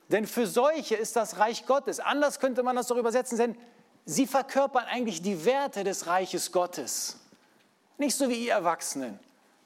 denn 0.08 0.26
für 0.26 0.46
solche 0.46 0.94
ist 0.94 1.16
das 1.16 1.38
Reich 1.38 1.66
Gottes. 1.66 1.98
Anders 1.98 2.38
könnte 2.38 2.62
man 2.62 2.76
das 2.76 2.86
doch 2.86 2.96
übersetzen, 2.96 3.36
denn 3.36 3.58
sie 4.06 4.26
verkörpern 4.26 4.84
eigentlich 4.84 5.20
die 5.20 5.44
Werte 5.44 5.82
des 5.82 6.06
Reiches 6.06 6.52
Gottes. 6.52 7.18
Nicht 7.98 8.16
so 8.16 8.28
wie 8.28 8.46
ihr 8.46 8.52
Erwachsenen. 8.52 9.18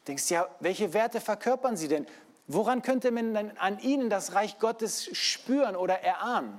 Denkst 0.08 0.30
ja, 0.30 0.48
welche 0.60 0.94
Werte 0.94 1.20
verkörpern 1.20 1.76
sie 1.76 1.88
denn? 1.88 2.06
Woran 2.48 2.80
könnte 2.80 3.10
man 3.10 3.34
denn 3.34 3.58
an 3.58 3.78
ihnen 3.78 4.08
das 4.08 4.34
Reich 4.34 4.58
Gottes 4.58 5.14
spüren 5.14 5.76
oder 5.76 6.00
erahnen? 6.00 6.58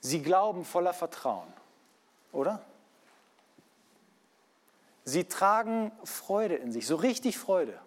Sie 0.00 0.22
glauben 0.22 0.64
voller 0.64 0.94
Vertrauen, 0.94 1.52
oder? 2.32 2.64
Sie 5.04 5.24
tragen 5.24 5.92
Freude 6.04 6.54
in 6.54 6.72
sich, 6.72 6.86
so 6.86 6.96
richtig 6.96 7.36
Freude. 7.38 7.78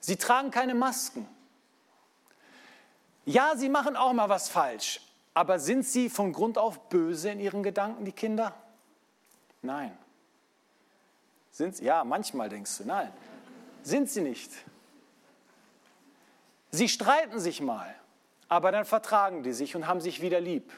Sie 0.00 0.16
tragen 0.16 0.50
keine 0.50 0.74
Masken. 0.74 1.28
Ja, 3.26 3.54
sie 3.54 3.68
machen 3.68 3.96
auch 3.96 4.12
mal 4.12 4.28
was 4.28 4.48
falsch, 4.48 5.00
aber 5.34 5.58
sind 5.58 5.86
sie 5.86 6.08
von 6.08 6.32
Grund 6.32 6.58
auf 6.58 6.88
böse 6.88 7.30
in 7.30 7.38
ihren 7.38 7.62
Gedanken, 7.62 8.04
die 8.04 8.12
Kinder? 8.12 8.54
Nein. 9.62 9.96
Sind 11.52 11.76
sie? 11.76 11.84
Ja, 11.84 12.02
manchmal 12.02 12.48
denkst 12.48 12.78
du, 12.78 12.84
nein. 12.84 13.12
Sind 13.82 14.10
sie 14.10 14.22
nicht. 14.22 14.50
Sie 16.70 16.88
streiten 16.88 17.40
sich 17.40 17.60
mal, 17.60 17.94
aber 18.48 18.72
dann 18.72 18.84
vertragen 18.84 19.42
die 19.42 19.52
sich 19.52 19.76
und 19.76 19.86
haben 19.86 20.00
sich 20.00 20.20
wieder 20.22 20.40
lieb. 20.40 20.72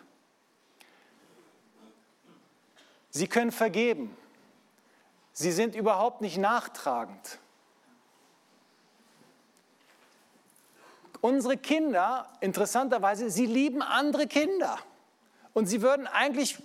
Sie 3.11 3.29
können 3.29 3.53
vergeben. 3.53 4.17
Sie 5.33 5.53
sind 5.53 5.75
überhaupt 5.75 6.23
nicht 6.23 6.39
nachtragend. 6.39 7.39
Unsere 11.23 11.57
Kinder, 11.57 12.29
interessanterweise, 12.41 13.31
sie 13.31 13.47
lieben 13.47 13.81
andere 13.81 14.27
Kinder. 14.27 14.77
Und 15.55 15.67
sie 15.67 15.81
würden 15.81 16.09
eigentlich 16.09 16.61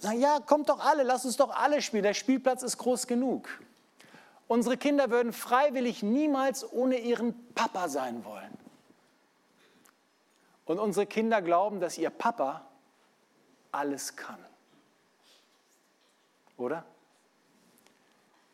sagen, 0.00 0.20
ja, 0.20 0.38
kommt 0.38 0.68
doch 0.68 0.80
alle, 0.80 1.02
lass 1.02 1.24
uns 1.24 1.38
doch 1.38 1.48
alle 1.48 1.80
spielen, 1.80 2.02
der 2.02 2.12
Spielplatz 2.12 2.62
ist 2.62 2.76
groß 2.76 3.06
genug. 3.06 3.48
Unsere 4.48 4.76
Kinder 4.76 5.08
würden 5.08 5.32
freiwillig 5.32 6.02
niemals 6.02 6.70
ohne 6.70 6.98
ihren 6.98 7.54
Papa 7.54 7.88
sein 7.88 8.22
wollen. 8.26 8.52
Und 10.66 10.78
unsere 10.78 11.06
Kinder 11.06 11.40
glauben, 11.40 11.80
dass 11.80 11.96
ihr 11.96 12.10
Papa 12.10 12.66
alles 13.70 14.14
kann. 14.14 14.44
Oder? 16.58 16.84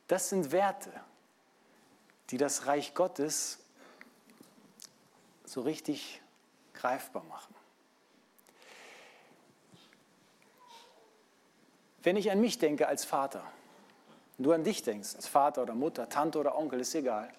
Das 0.06 0.28
sind 0.28 0.52
Werte, 0.52 0.92
die 2.30 2.38
das 2.38 2.66
Reich 2.66 2.94
Gottes 2.94 3.58
so 5.48 5.62
richtig 5.62 6.20
greifbar 6.74 7.24
machen. 7.24 7.54
Wenn 12.02 12.16
ich 12.16 12.30
an 12.30 12.40
mich 12.40 12.58
denke 12.58 12.86
als 12.86 13.04
Vater, 13.04 13.42
du 14.38 14.52
an 14.52 14.62
dich 14.62 14.82
denkst, 14.82 15.16
als 15.16 15.26
Vater 15.26 15.62
oder 15.62 15.74
Mutter, 15.74 16.08
Tante 16.08 16.38
oder 16.38 16.56
Onkel, 16.56 16.80
ist 16.80 16.94
egal, 16.94 17.30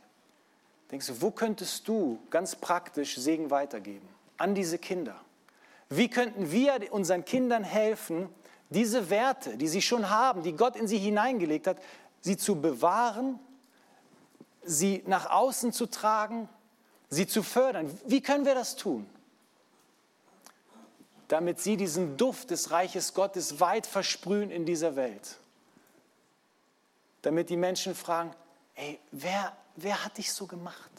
denkst 0.92 1.08
du, 1.08 1.22
wo 1.22 1.32
könntest 1.32 1.88
du 1.88 2.20
ganz 2.30 2.56
praktisch 2.56 3.16
Segen 3.18 3.52
weitergeben? 3.52 4.08
An 4.38 4.56
diese 4.56 4.78
Kinder. 4.78 5.16
Wie 5.90 6.10
könnten 6.10 6.52
wir 6.52 6.92
unseren 6.92 7.26
Kindern 7.26 7.64
helfen, 7.64 8.30
diese 8.70 9.10
Werte, 9.10 9.58
die 9.58 9.68
sie 9.68 9.82
schon 9.82 10.10
haben, 10.10 10.44
die 10.44 10.54
Gott 10.54 10.76
in 10.76 10.88
sie 10.88 10.98
hineingelegt 10.98 11.68
hat, 11.68 11.78
sie 12.22 12.38
zu 12.38 12.62
bewahren, 12.62 13.40
sie 14.62 15.04
nach 15.08 15.30
außen 15.32 15.74
zu 15.74 15.86
tragen 15.86 16.50
sie 17.10 17.28
zu 17.28 17.44
fördern. 17.44 17.98
Wie 18.06 18.22
können 18.22 18.46
wir 18.46 18.56
das 18.56 18.76
tun? 18.76 19.10
Damit 21.28 21.60
sie 21.60 21.78
diesen 21.78 22.18
Duft 22.18 22.50
des 22.50 22.72
Reiches 22.72 23.14
Gottes 23.14 23.60
weit 23.60 23.86
versprühen 23.86 24.50
in 24.50 24.66
dieser 24.66 24.96
Welt. 24.96 25.38
Damit 27.22 27.50
die 27.50 27.58
Menschen 27.58 27.94
fragen, 27.96 28.32
ey, 28.76 29.00
wer, 29.12 29.56
wer 29.76 30.04
hat 30.04 30.18
dich 30.18 30.32
so 30.32 30.48
gemacht? 30.48 30.90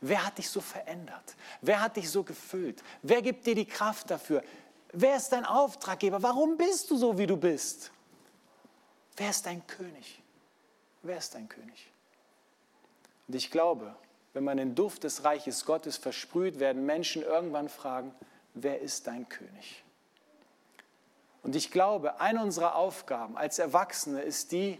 Wer 0.00 0.24
hat 0.24 0.38
dich 0.38 0.48
so 0.48 0.60
verändert? 0.60 1.34
Wer 1.60 1.80
hat 1.80 1.96
dich 1.96 2.10
so 2.10 2.22
gefüllt? 2.22 2.82
Wer 3.02 3.22
gibt 3.22 3.46
dir 3.46 3.54
die 3.54 3.66
Kraft 3.66 4.10
dafür? 4.10 4.42
Wer 4.92 5.16
ist 5.16 5.30
dein 5.30 5.44
Auftraggeber? 5.44 6.22
Warum 6.22 6.56
bist 6.56 6.90
du 6.90 6.96
so, 6.96 7.18
wie 7.18 7.26
du 7.26 7.36
bist? 7.36 7.90
Wer 9.16 9.30
ist 9.30 9.44
dein 9.46 9.66
König? 9.66 10.22
Wer 11.02 11.18
ist 11.18 11.34
dein 11.34 11.48
König? 11.48 11.90
Und 13.28 13.34
ich 13.34 13.50
glaube, 13.50 13.94
wenn 14.36 14.44
man 14.44 14.58
den 14.58 14.74
Duft 14.74 15.04
des 15.04 15.24
Reiches 15.24 15.64
Gottes 15.64 15.96
versprüht, 15.96 16.60
werden 16.60 16.84
Menschen 16.84 17.22
irgendwann 17.22 17.70
fragen, 17.70 18.14
wer 18.52 18.82
ist 18.82 19.06
dein 19.06 19.26
König? 19.30 19.82
Und 21.42 21.56
ich 21.56 21.70
glaube, 21.70 22.20
eine 22.20 22.42
unserer 22.42 22.74
Aufgaben 22.76 23.38
als 23.38 23.58
Erwachsene 23.58 24.20
ist 24.20 24.52
die, 24.52 24.78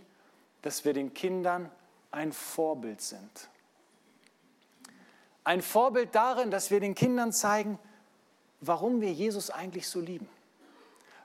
dass 0.60 0.84
wir 0.84 0.92
den 0.92 1.14
Kindern 1.14 1.70
ein 2.10 2.34
Vorbild 2.34 3.00
sind. 3.00 3.48
Ein 5.42 5.62
Vorbild 5.62 6.14
darin, 6.14 6.50
dass 6.50 6.70
wir 6.70 6.80
den 6.80 6.94
Kindern 6.94 7.32
zeigen, 7.32 7.78
warum 8.60 9.00
wir 9.00 9.10
Jesus 9.10 9.48
eigentlich 9.48 9.88
so 9.88 10.00
lieben, 10.00 10.28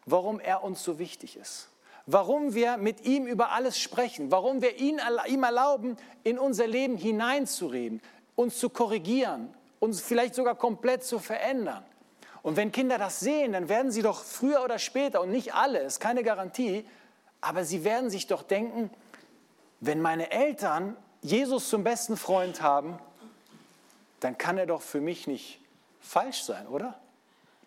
warum 0.05 0.39
er 0.39 0.63
uns 0.63 0.81
so 0.81 0.99
wichtig 0.99 1.35
ist, 1.35 1.67
warum 2.05 2.53
wir 2.53 2.77
mit 2.77 3.01
ihm 3.01 3.27
über 3.27 3.51
alles 3.51 3.77
sprechen, 3.77 4.31
warum 4.31 4.61
wir 4.61 4.77
ihn, 4.77 5.01
ihm 5.27 5.43
erlauben, 5.43 5.97
in 6.23 6.39
unser 6.39 6.65
Leben 6.65 6.95
hineinzureden, 6.95 8.01
uns 8.35 8.59
zu 8.59 8.69
korrigieren, 8.69 9.53
uns 9.79 10.01
vielleicht 10.01 10.35
sogar 10.35 10.55
komplett 10.55 11.03
zu 11.03 11.19
verändern. 11.19 11.83
Und 12.43 12.55
wenn 12.55 12.71
Kinder 12.71 12.97
das 12.97 13.19
sehen, 13.19 13.53
dann 13.53 13.69
werden 13.69 13.91
sie 13.91 14.01
doch 14.01 14.23
früher 14.23 14.63
oder 14.63 14.79
später, 14.79 15.21
und 15.21 15.31
nicht 15.31 15.53
alle, 15.53 15.79
ist 15.79 15.99
keine 15.99 16.23
Garantie, 16.23 16.85
aber 17.39 17.65
sie 17.65 17.83
werden 17.83 18.09
sich 18.09 18.27
doch 18.27 18.43
denken, 18.43 18.89
wenn 19.79 20.01
meine 20.01 20.31
Eltern 20.31 20.95
Jesus 21.21 21.69
zum 21.69 21.83
besten 21.83 22.17
Freund 22.17 22.61
haben, 22.61 22.99
dann 24.19 24.37
kann 24.37 24.57
er 24.57 24.65
doch 24.65 24.81
für 24.81 25.01
mich 25.01 25.27
nicht 25.27 25.59
falsch 25.99 26.43
sein, 26.43 26.67
oder? 26.67 26.99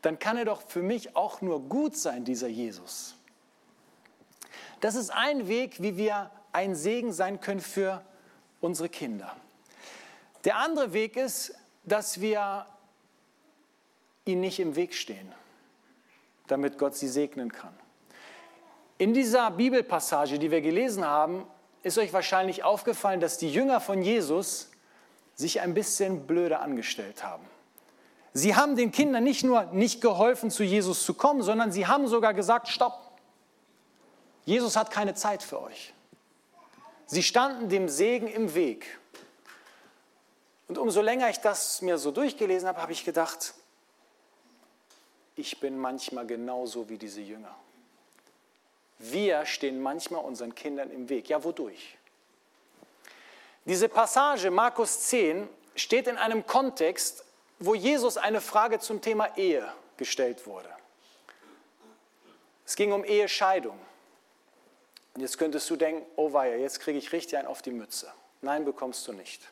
Dann 0.02 0.18
kann 0.18 0.36
er 0.36 0.44
doch 0.44 0.62
für 0.62 0.82
mich 0.82 1.16
auch 1.16 1.40
nur 1.40 1.60
gut 1.60 1.96
sein, 1.96 2.24
dieser 2.24 2.48
Jesus. 2.48 3.16
Das 4.80 4.96
ist 4.96 5.10
ein 5.10 5.48
Weg, 5.48 5.82
wie 5.82 5.96
wir 5.96 6.30
ein 6.52 6.74
Segen 6.74 7.12
sein 7.12 7.40
können 7.40 7.60
für 7.60 8.02
unsere 8.60 8.88
Kinder. 8.88 9.34
Der 10.44 10.56
andere 10.56 10.92
Weg 10.92 11.16
ist, 11.16 11.54
dass 11.84 12.20
wir 12.20 12.66
ihnen 14.24 14.40
nicht 14.42 14.60
im 14.60 14.76
Weg 14.76 14.94
stehen, 14.94 15.32
damit 16.46 16.78
Gott 16.78 16.94
sie 16.94 17.08
segnen 17.08 17.52
kann. 17.52 17.74
In 18.98 19.14
dieser 19.14 19.50
Bibelpassage, 19.50 20.38
die 20.38 20.50
wir 20.50 20.60
gelesen 20.60 21.04
haben, 21.04 21.46
ist 21.82 21.98
euch 21.98 22.12
wahrscheinlich 22.12 22.62
aufgefallen, 22.62 23.20
dass 23.20 23.38
die 23.38 23.50
Jünger 23.50 23.80
von 23.80 24.02
Jesus 24.02 24.70
sich 25.34 25.60
ein 25.60 25.74
bisschen 25.74 26.26
blöder 26.26 26.60
angestellt 26.60 27.24
haben. 27.24 27.44
Sie 28.32 28.56
haben 28.56 28.76
den 28.76 28.92
Kindern 28.92 29.24
nicht 29.24 29.44
nur 29.44 29.64
nicht 29.66 30.00
geholfen, 30.00 30.50
zu 30.50 30.64
Jesus 30.64 31.04
zu 31.04 31.14
kommen, 31.14 31.42
sondern 31.42 31.72
sie 31.72 31.86
haben 31.86 32.06
sogar 32.06 32.34
gesagt, 32.34 32.68
stopp, 32.68 33.12
Jesus 34.44 34.76
hat 34.76 34.90
keine 34.90 35.14
Zeit 35.14 35.42
für 35.42 35.62
euch. 35.62 35.94
Sie 37.06 37.22
standen 37.22 37.68
dem 37.68 37.88
Segen 37.88 38.28
im 38.28 38.54
Weg. 38.54 38.98
Und 40.68 40.78
umso 40.78 41.02
länger 41.02 41.28
ich 41.30 41.38
das 41.38 41.82
mir 41.82 41.98
so 41.98 42.10
durchgelesen 42.10 42.68
habe, 42.68 42.80
habe 42.80 42.92
ich 42.92 43.04
gedacht, 43.04 43.54
ich 45.36 45.60
bin 45.60 45.78
manchmal 45.78 46.26
genauso 46.26 46.88
wie 46.88 46.96
diese 46.96 47.20
Jünger. 47.20 47.54
Wir 48.98 49.44
stehen 49.44 49.82
manchmal 49.82 50.24
unseren 50.24 50.54
Kindern 50.54 50.90
im 50.90 51.08
Weg. 51.08 51.28
Ja, 51.28 51.42
wodurch? 51.42 51.98
Diese 53.64 53.88
Passage, 53.88 54.50
Markus 54.50 55.00
10, 55.08 55.48
steht 55.74 56.06
in 56.06 56.16
einem 56.16 56.46
Kontext, 56.46 57.24
wo 57.58 57.74
Jesus 57.74 58.16
eine 58.16 58.40
Frage 58.40 58.78
zum 58.78 59.00
Thema 59.00 59.36
Ehe 59.36 59.70
gestellt 59.96 60.46
wurde. 60.46 60.68
Es 62.66 62.76
ging 62.76 62.92
um 62.92 63.04
Ehescheidung. 63.04 63.78
Und 65.14 65.20
jetzt 65.20 65.38
könntest 65.38 65.68
du 65.70 65.76
denken, 65.76 66.04
oh 66.16 66.32
weia, 66.32 66.56
jetzt 66.56 66.80
kriege 66.80 66.98
ich 66.98 67.12
richtig 67.12 67.38
einen 67.38 67.48
auf 67.48 67.62
die 67.62 67.70
Mütze. 67.70 68.12
Nein, 68.40 68.64
bekommst 68.64 69.06
du 69.06 69.12
nicht. 69.12 69.42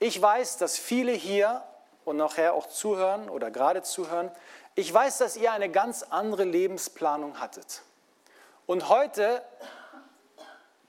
Ich 0.00 0.20
weiß, 0.20 0.56
dass 0.56 0.78
viele 0.78 1.12
hier 1.12 1.62
und 2.06 2.16
nachher 2.16 2.54
auch 2.54 2.66
zuhören 2.66 3.28
oder 3.28 3.50
gerade 3.50 3.82
zuhören, 3.82 4.30
ich 4.74 4.92
weiß, 4.92 5.18
dass 5.18 5.36
ihr 5.36 5.52
eine 5.52 5.70
ganz 5.70 6.02
andere 6.02 6.44
Lebensplanung 6.44 7.38
hattet. 7.38 7.82
Und 8.64 8.88
heute 8.88 9.42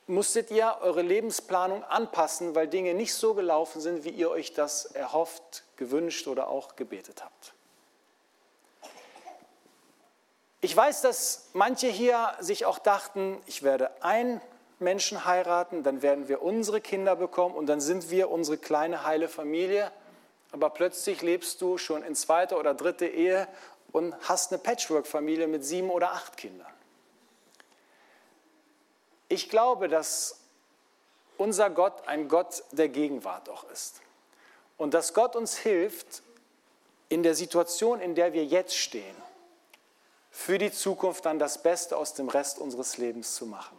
musstet 0.08 0.50
ihr 0.50 0.78
eure 0.80 1.02
Lebensplanung 1.02 1.84
anpassen, 1.84 2.56
weil 2.56 2.70
Dinge 2.70 2.94
nicht 2.94 3.14
so 3.14 3.34
gelaufen 3.34 3.82
sind, 3.82 4.06
wie 4.06 4.12
ihr 4.12 4.30
euch 4.30 4.54
das 4.54 4.86
erhofft, 4.86 5.64
gewünscht 5.76 6.28
oder 6.28 6.48
auch 6.48 6.78
gebetet 6.78 7.22
habt. 7.22 7.54
Ich 10.62 10.76
weiß, 10.76 11.02
dass 11.02 11.50
manche 11.52 11.88
hier 11.88 12.34
sich 12.40 12.66
auch 12.66 12.80
dachten, 12.80 13.42
ich 13.46 13.64
werde 13.64 13.92
einen 14.04 14.40
Menschen 14.82 15.26
heiraten, 15.26 15.84
dann 15.84 16.02
werden 16.02 16.28
wir 16.28 16.42
unsere 16.42 16.82
Kinder 16.82 17.16
bekommen 17.16 17.56
und 17.56 17.68
dann 17.68 17.80
sind 17.82 18.10
wir 18.10 18.30
unsere 18.30 18.58
kleine 18.58 19.06
heile 19.06 19.30
Familie. 19.30 19.92
Aber 20.52 20.70
plötzlich 20.70 21.22
lebst 21.22 21.62
du 21.62 21.78
schon 21.78 22.04
in 22.04 22.16
zweiter 22.16 22.60
oder 22.60 22.74
dritter 22.74 23.08
Ehe 23.08 23.48
und 23.92 24.14
hast 24.28 24.52
eine 24.52 24.60
Patchwork-Familie 24.60 25.48
mit 25.48 25.64
sieben 25.64 25.90
oder 25.90 26.12
acht 26.12 26.38
Kindern. 26.38 26.68
Ich 29.30 29.50
glaube, 29.50 29.88
dass 29.88 30.42
unser 31.38 31.70
Gott 31.70 32.08
ein 32.08 32.28
Gott 32.28 32.64
der 32.72 32.90
Gegenwart 32.90 33.50
auch 33.50 33.64
ist. 33.72 34.02
Und 34.78 34.94
dass 34.94 35.14
Gott 35.14 35.36
uns 35.36 35.58
hilft, 35.58 36.22
in 37.08 37.24
der 37.24 37.36
Situation, 37.36 38.00
in 38.00 38.16
der 38.16 38.32
wir 38.32 38.46
jetzt 38.46 38.76
stehen, 38.76 39.16
für 40.32 40.58
die 40.58 40.72
Zukunft 40.72 41.26
dann 41.26 41.40
das 41.40 41.62
Beste 41.62 41.98
aus 41.98 42.14
dem 42.14 42.30
Rest 42.30 42.58
unseres 42.58 42.98
Lebens 42.98 43.36
zu 43.36 43.46
machen. 43.46 43.78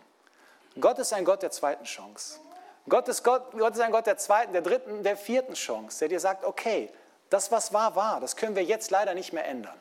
Gott 0.80 0.98
ist 0.98 1.12
ein 1.12 1.24
Gott 1.24 1.42
der 1.42 1.50
zweiten 1.50 1.84
Chance. 1.84 2.40
Gott 2.88 3.08
ist, 3.08 3.22
Gott, 3.22 3.52
Gott 3.52 3.74
ist 3.74 3.80
ein 3.80 3.92
Gott 3.92 4.06
der 4.06 4.16
zweiten, 4.16 4.52
der 4.52 4.62
dritten, 4.62 5.02
der 5.02 5.16
vierten 5.16 5.54
Chance, 5.54 6.00
der 6.00 6.08
dir 6.08 6.20
sagt, 6.20 6.44
okay, 6.44 6.90
das, 7.30 7.50
was 7.50 7.72
war, 7.72 7.94
war. 7.94 8.20
Das 8.20 8.36
können 8.36 8.56
wir 8.56 8.64
jetzt 8.64 8.90
leider 8.90 9.14
nicht 9.14 9.32
mehr 9.32 9.46
ändern. 9.46 9.78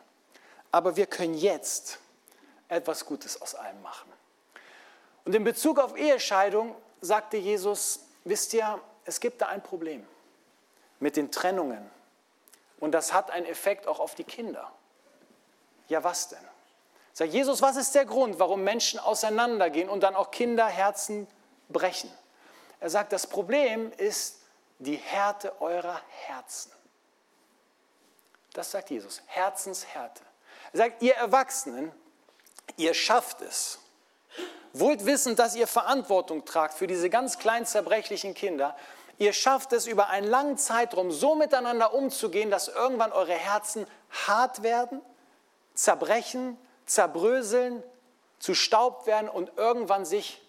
Aber 0.71 0.95
wir 0.95 1.06
können 1.06 1.34
jetzt 1.34 1.99
etwas 2.67 3.06
Gutes 3.06 3.41
aus 3.41 3.56
allem 3.56 3.82
machen. 3.82 4.12
Und 5.25 5.36
in 5.36 5.43
Bezug 5.43 5.80
auf 5.80 5.97
Ehescheidung 5.97 6.75
sagte 7.01 7.38
Jesus, 7.38 8.06
wisst 8.23 8.54
ihr, 8.54 8.80
es 9.06 9.19
gibt 9.19 9.41
da 9.41 9.47
ein 9.47 9.62
Problem 9.62 10.06
mit 10.99 11.17
den 11.17 11.32
Trennungen. 11.32 11.89
Und 12.80 12.91
das 12.91 13.13
hat 13.13 13.32
einen 13.32 13.45
Effekt 13.45 13.88
auch 13.88 13.99
auf 13.99 14.15
die 14.15 14.23
Kinder. 14.23 14.71
Ja, 15.88 16.04
was 16.04 16.30
denn? 16.30 16.50
Sagt 17.13 17.34
Jesus, 17.34 17.62
was 17.62 17.76
ist 17.76 17.93
der 17.93 18.06
Grund, 18.06 18.39
warum 18.39 18.63
Menschen 18.63 19.00
auseinandergehen 19.00 19.89
und 19.89 20.02
dann 20.02 20.15
auch 20.15 20.32
Kinderherzen 20.32 21.28
brechen? 21.69 22.12
Er 22.80 22.89
sagt, 22.89 23.13
das 23.13 23.28
Problem 23.28 23.91
ist 23.97 24.39
die 24.80 24.95
Härte 24.95 25.62
eurer 25.62 26.02
Herzen. 26.26 26.71
Das 28.54 28.71
sagt 28.71 28.89
Jesus, 28.89 29.21
Herzenshärte. 29.28 30.24
Er 30.74 30.78
sagt, 30.78 31.02
ihr 31.02 31.15
Erwachsenen, 31.15 31.91
ihr 32.78 32.93
schafft 32.93 33.41
es, 33.41 33.80
wohl 34.74 35.06
wissend, 35.06 35.39
dass 35.39 35.56
ihr 35.56 35.67
Verantwortung 35.67 36.45
tragt 36.45 36.74
für 36.74 36.88
diese 36.88 37.10
ganz 37.10 37.38
kleinen 37.38 37.65
zerbrechlichen 37.65 38.34
Kinder, 38.34 38.76
ihr 39.17 39.34
schafft 39.34 39.74
es 39.74 39.86
über 39.86 40.08
einen 40.08 40.28
langen 40.28 40.58
Zeitraum 40.58 41.12
so 41.12 41.36
miteinander 41.36 41.93
umzugehen, 41.93 42.50
dass 42.50 42.67
irgendwann 42.67 43.12
eure 43.12 43.34
Herzen 43.34 43.86
hart 44.28 44.63
werden, 44.63 45.02
zerbrechen, 45.74 46.58
zerbröseln, 46.91 47.84
zu 48.39 48.54
Staub 48.54 49.06
werden 49.06 49.30
und 49.30 49.51
irgendwann 49.58 50.06
sich 50.06 50.41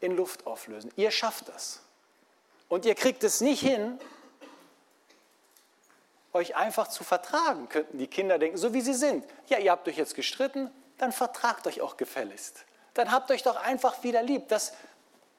in 0.00 0.16
Luft 0.16 0.46
auflösen. 0.46 0.90
Ihr 0.96 1.10
schafft 1.10 1.48
das. 1.48 1.80
Und 2.68 2.84
ihr 2.84 2.94
kriegt 2.94 3.24
es 3.24 3.40
nicht 3.40 3.60
hin, 3.60 3.98
euch 6.32 6.54
einfach 6.54 6.86
zu 6.88 7.02
vertragen, 7.02 7.68
könnten 7.68 7.98
die 7.98 8.06
Kinder 8.06 8.38
denken, 8.38 8.56
so 8.56 8.72
wie 8.72 8.80
sie 8.80 8.94
sind. 8.94 9.24
Ja, 9.48 9.58
ihr 9.58 9.72
habt 9.72 9.88
euch 9.88 9.96
jetzt 9.96 10.14
gestritten, 10.14 10.70
dann 10.98 11.10
vertragt 11.10 11.66
euch 11.66 11.80
auch 11.80 11.96
gefälligst 11.96 12.64
dann 12.94 13.10
habt 13.10 13.30
euch 13.30 13.42
doch 13.42 13.56
einfach 13.56 14.02
wieder 14.02 14.22
lieb. 14.22 14.48
Das, 14.48 14.72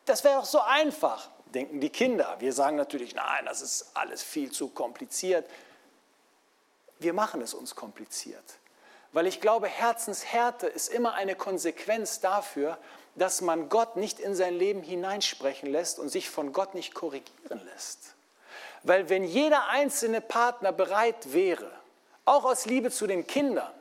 das 0.05 0.23
wäre 0.23 0.39
doch 0.39 0.45
so 0.45 0.61
einfach, 0.61 1.29
denken 1.53 1.79
die 1.79 1.89
Kinder. 1.89 2.35
Wir 2.39 2.53
sagen 2.53 2.77
natürlich, 2.77 3.15
nein, 3.15 3.45
das 3.45 3.61
ist 3.61 3.91
alles 3.93 4.23
viel 4.23 4.51
zu 4.51 4.69
kompliziert. 4.69 5.49
Wir 6.99 7.13
machen 7.13 7.41
es 7.41 7.53
uns 7.53 7.75
kompliziert. 7.75 8.43
Weil 9.13 9.27
ich 9.27 9.41
glaube, 9.41 9.67
Herzenshärte 9.67 10.67
ist 10.67 10.87
immer 10.87 11.13
eine 11.13 11.35
Konsequenz 11.35 12.19
dafür, 12.19 12.77
dass 13.15 13.41
man 13.41 13.67
Gott 13.69 13.97
nicht 13.97 14.19
in 14.19 14.35
sein 14.35 14.53
Leben 14.53 14.81
hineinsprechen 14.81 15.69
lässt 15.69 15.99
und 15.99 16.09
sich 16.09 16.29
von 16.29 16.53
Gott 16.53 16.75
nicht 16.75 16.93
korrigieren 16.93 17.61
lässt. 17.65 18.15
Weil 18.83 19.09
wenn 19.09 19.23
jeder 19.23 19.67
einzelne 19.67 20.21
Partner 20.21 20.71
bereit 20.71 21.33
wäre, 21.33 21.71
auch 22.25 22.45
aus 22.45 22.65
Liebe 22.65 22.89
zu 22.89 23.07
den 23.07 23.27
Kindern, 23.27 23.71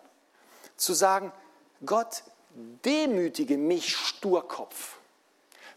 zu 0.76 0.94
sagen, 0.94 1.32
Gott, 1.86 2.24
demütige 2.54 3.56
mich 3.56 3.96
Sturkopf, 3.96 4.96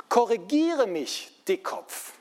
korrigiere 0.10 0.88
mich 0.88 1.32
Dickkopf. 1.48 2.14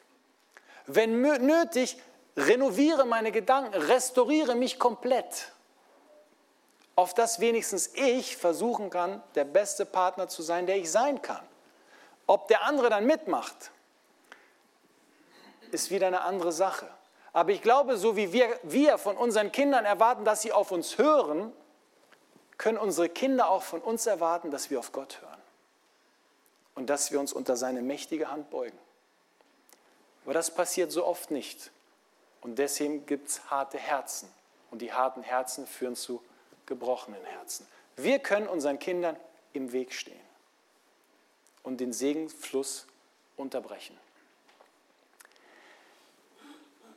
Wenn 0.87 1.23
nötig, 1.23 1.97
renoviere 2.37 3.07
meine 3.07 3.33
Gedanken, 3.33 3.75
restauriere 3.75 4.55
mich 4.55 4.79
komplett, 4.79 5.53
auf 6.94 7.14
das 7.14 7.40
wenigstens 7.40 7.88
ich 7.94 8.37
versuchen 8.37 8.90
kann, 8.90 9.22
der 9.35 9.44
beste 9.44 9.87
Partner 9.87 10.28
zu 10.28 10.42
sein, 10.42 10.66
der 10.66 10.76
ich 10.76 10.90
sein 10.90 11.22
kann. 11.22 11.42
Ob 12.26 12.48
der 12.48 12.64
andere 12.64 12.90
dann 12.90 13.07
mitmacht, 13.07 13.70
ist 15.70 15.90
wieder 15.90 16.07
eine 16.07 16.20
andere 16.22 16.52
Sache. 16.52 16.88
Aber 17.33 17.50
ich 17.50 17.62
glaube, 17.62 17.96
so 17.96 18.16
wie 18.16 18.33
wir, 18.33 18.59
wir 18.62 18.98
von 18.98 19.16
unseren 19.16 19.52
Kindern 19.52 19.87
erwarten, 19.87 20.24
dass 20.24 20.42
sie 20.42 20.52
auf 20.52 20.70
uns 20.70 20.98
hören, 20.98 21.52
können 22.59 22.78
unsere 22.78 23.09
Kinder 23.09 23.48
auch 23.48 23.62
von 23.62 23.81
uns 23.81 24.07
erwarten, 24.07 24.50
dass 24.50 24.70
wir 24.70 24.78
auf 24.78 24.92
Gott 24.92 25.20
hören 25.22 25.40
und 26.74 26.90
dass 26.90 27.11
wir 27.11 27.18
uns 27.18 27.33
unter 27.33 27.57
seine 27.57 27.83
mächtige 27.83 28.31
Hand 28.31 28.50
beugen. 28.50 28.78
Aber 30.24 30.35
das 30.35 30.55
passiert 30.55 30.92
so 30.92 31.07
oft 31.07 31.31
nicht. 31.31 31.70
Und 32.42 32.59
deswegen 32.59 33.07
gibt 33.07 33.31
es 33.31 33.50
harte 33.50 33.78
Herzen. 33.78 34.28
Und 34.70 34.81
die 34.81 34.92
harten 34.92 35.22
Herzen 35.22 35.66
führen 35.66 35.96
zu 35.96 36.22
gebrochenen 36.73 37.25
Herzen. 37.25 37.67
Wir 37.97 38.19
können 38.19 38.49
unseren 38.49 38.79
Kindern 38.79 39.17
im 39.53 39.73
Weg 39.73 39.93
stehen 39.93 40.21
und 41.63 41.81
den 41.81 41.93
Segenfluss 41.93 42.87
unterbrechen. 43.37 43.97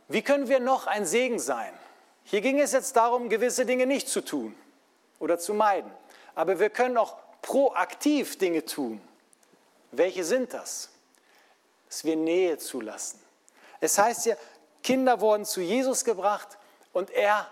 Wie 0.08 0.22
können 0.22 0.48
wir 0.48 0.60
noch 0.60 0.88
ein 0.88 1.06
Segen 1.06 1.40
sein? 1.40 1.74
Hier 2.24 2.42
ging 2.42 2.60
es 2.60 2.72
jetzt 2.72 2.96
darum, 2.96 3.30
gewisse 3.30 3.66
Dinge 3.66 3.86
nicht 3.86 4.08
zu 4.08 4.22
tun 4.22 4.56
oder 5.20 5.38
zu 5.38 5.54
meiden. 5.54 5.92
Aber 6.36 6.60
wir 6.60 6.70
können 6.70 6.98
auch 6.98 7.18
proaktiv 7.42 8.38
Dinge 8.38 8.66
tun. 8.66 9.02
Welche 9.92 10.24
sind 10.24 10.54
das? 10.54 10.90
dass 11.96 12.04
wir 12.04 12.18
Nähe 12.18 12.58
zulassen. 12.58 13.22
Es 13.80 13.98
heißt 13.98 14.26
ja, 14.26 14.36
Kinder 14.84 15.22
wurden 15.22 15.46
zu 15.46 15.62
Jesus 15.62 16.04
gebracht 16.04 16.58
und 16.92 17.10
er 17.10 17.50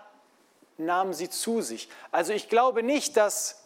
nahm 0.78 1.14
sie 1.14 1.30
zu 1.30 1.62
sich. 1.62 1.90
Also 2.12 2.34
ich 2.34 2.50
glaube 2.50 2.84
nicht, 2.84 3.18
dass 3.18 3.64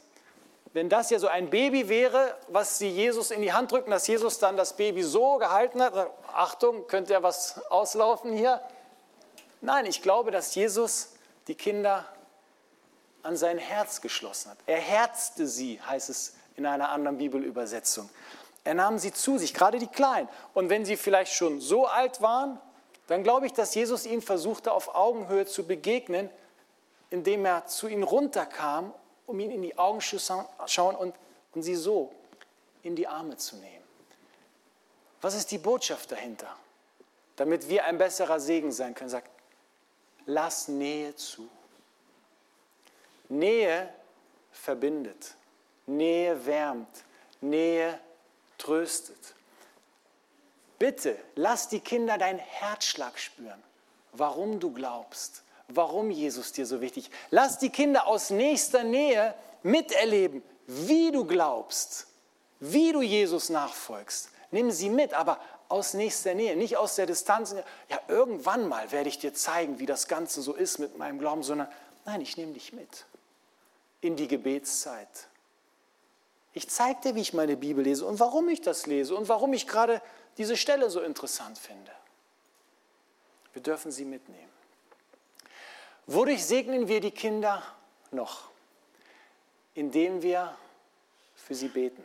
wenn 0.74 0.89
das 0.89 1.10
ja 1.10 1.17
so 1.17 1.28
ein 1.28 1.50
Baby 1.50 1.89
wäre, 1.89 2.36
was 2.50 2.78
sie 2.78 2.89
Jesus 2.89 3.32
in 3.32 3.41
die 3.41 3.54
Hand 3.54 3.72
drücken, 3.72 3.89
dass 3.89 4.06
Jesus 4.06 4.38
dann 4.38 4.58
das 4.58 4.76
Baby 4.76 5.02
so 5.02 5.38
gehalten 5.38 5.82
hat, 5.82 6.12
Achtung, 6.34 6.86
könnte 6.88 7.13
ja 7.13 7.24
was 7.24 7.65
auslaufen 7.72 8.32
hier. 8.34 8.62
Nein, 9.62 9.86
ich 9.86 10.02
glaube, 10.02 10.30
dass 10.30 10.54
Jesus 10.54 11.13
die 11.48 11.56
Kinder 11.56 12.06
an 13.24 13.36
sein 13.38 13.58
Herz 13.58 14.02
geschlossen 14.02 14.52
hat. 14.52 14.58
Er 14.67 14.78
herzte 14.78 15.48
sie, 15.48 15.82
heißt 15.82 16.10
es 16.10 16.36
in 16.56 16.65
einer 16.65 16.89
anderen 16.89 17.17
Bibelübersetzung. 17.17 18.10
Er 18.63 18.74
nahm 18.74 19.00
sie 19.00 19.13
zu 19.13 19.38
sich, 19.38 19.54
gerade 19.54 19.80
die 19.80 19.88
Kleinen. 19.88 20.30
Und 20.54 20.70
wenn 20.70 20.86
sie 20.86 20.98
vielleicht 20.98 21.34
schon 21.34 21.62
so 21.62 21.88
alt 21.88 22.22
waren, 22.22 22.60
dann 23.08 23.24
glaube 23.24 23.46
ich, 23.46 23.54
dass 23.54 23.74
Jesus 23.74 24.06
ihnen 24.06 24.22
versuchte, 24.22 24.72
auf 24.72 24.93
Augenhöhe 24.93 25.46
zu 25.46 25.65
begegnen, 25.65 26.30
indem 27.10 27.46
er 27.46 27.65
zu 27.67 27.88
ihnen 27.88 28.04
runterkam, 28.04 28.93
um 29.26 29.39
ihnen 29.39 29.52
in 29.52 29.62
die 29.62 29.78
Augen 29.78 30.02
zu 30.02 30.20
schauen 30.20 30.96
und, 30.96 31.15
und 31.54 31.62
sie 31.63 31.76
so 31.76 32.13
in 32.84 32.96
die 32.96 33.08
Arme 33.08 33.38
zu 33.38 33.58
nehmen. 33.58 33.84
Was 35.22 35.36
ist 35.36 35.52
die 35.52 35.58
Botschaft 35.58 36.12
dahinter? 36.12 36.56
Damit 37.36 37.70
wir 37.70 37.86
ein 37.86 37.98
besserer 37.98 38.39
Segen 38.39 38.72
sein 38.72 38.96
können, 38.96 39.10
sagt, 39.10 39.30
lass 40.26 40.67
Nähe 40.67 41.15
zu. 41.15 41.48
Nähe 43.30 43.93
verbindet, 44.52 45.36
Nähe 45.86 46.46
wärmt, 46.46 47.04
Nähe 47.41 48.00
tröstet. 48.58 49.36
Bitte 50.80 51.17
lass 51.36 51.70
die 51.70 51.80
Kinder 51.80 52.17
deinen 52.17 52.39
Herzschlag 52.39 53.17
spüren, 53.17 53.62
warum 54.13 54.60
du 54.60 54.72
glaubst, 54.72 55.43
warum 55.67 56.12
Jesus 56.12 56.51
dir 56.51 56.65
so 56.65 56.82
wichtig 56.82 57.06
ist. 57.06 57.13
Lass 57.30 57.60
die 57.60 57.69
Kinder 57.69 58.08
aus 58.08 58.30
nächster 58.30 58.84
Nähe 58.84 59.34
miterleben, 59.63 60.41
wie 60.65 61.12
du 61.12 61.25
glaubst, 61.25 62.08
wie 62.60 62.91
du 62.91 63.01
Jesus 63.01 63.49
nachfolgst. 63.49 64.30
Nimm 64.51 64.71
sie 64.71 64.89
mit, 64.89 65.13
aber 65.13 65.39
aus 65.69 65.93
nächster 65.93 66.34
Nähe, 66.34 66.56
nicht 66.56 66.77
aus 66.77 66.95
der 66.95 67.06
Distanz. 67.06 67.53
Ja, 67.89 67.99
irgendwann 68.08 68.67
mal 68.67 68.91
werde 68.91 69.10
ich 69.10 69.19
dir 69.19 69.34
zeigen, 69.34 69.80
wie 69.80 69.86
das 69.86 70.08
Ganze 70.08 70.41
so 70.41 70.53
ist 70.53 70.80
mit 70.80 70.97
meinem 70.97 71.19
Glauben, 71.19 71.43
sondern 71.43 71.67
nein, 72.06 72.21
ich 72.21 72.38
nehme 72.38 72.53
dich 72.53 72.73
mit 72.73 73.06
in 74.01 74.15
die 74.15 74.27
Gebetszeit. 74.27 75.27
Ich 76.53 76.69
zeige 76.69 77.01
dir, 77.01 77.15
wie 77.15 77.21
ich 77.21 77.34
meine 77.34 77.58
Bibel 77.58 77.84
lese 77.84 78.06
und 78.06 78.19
warum 78.19 78.49
ich 78.49 78.62
das 78.62 78.86
lese 78.86 79.15
und 79.15 79.27
warum 79.30 79.53
ich 79.53 79.67
gerade 79.67 80.01
diese 80.38 80.56
Stelle 80.56 80.89
so 80.89 81.01
interessant 81.01 81.58
finde. 81.58 81.91
Wir 83.53 83.62
dürfen 83.62 83.91
sie 83.91 84.06
mitnehmen. 84.06 84.57
Wodurch 86.08 86.46
segnen 86.46 86.88
wir 86.88 87.02
die 87.02 87.12
Kinder 87.12 87.62
noch? 88.12 88.50
Indem 89.74 90.22
wir 90.22 90.58
für 91.36 91.54
sie 91.54 91.67
beten. 91.67 92.04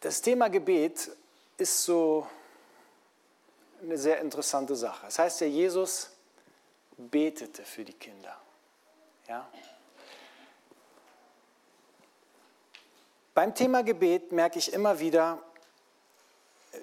Das 0.00 0.20
Thema 0.22 0.48
Gebet 0.48 1.10
ist 1.56 1.84
so 1.84 2.26
eine 3.82 3.96
sehr 3.96 4.20
interessante 4.20 4.76
Sache. 4.76 5.06
Das 5.06 5.18
heißt 5.18 5.40
ja, 5.40 5.46
Jesus 5.46 6.10
betete 6.96 7.64
für 7.64 7.84
die 7.84 7.92
Kinder. 7.94 8.38
Ja? 9.26 9.48
Beim 13.34 13.54
Thema 13.54 13.82
Gebet 13.82 14.32
merke 14.32 14.58
ich 14.58 14.72
immer 14.72 14.98
wieder, 14.98 15.42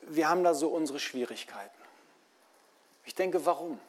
wir 0.07 0.29
haben 0.29 0.43
da 0.43 0.53
so 0.53 0.69
unsere 0.69 0.99
Schwierigkeiten. 0.99 1.77
Ich 3.05 3.15
denke, 3.15 3.45
warum? 3.45 3.79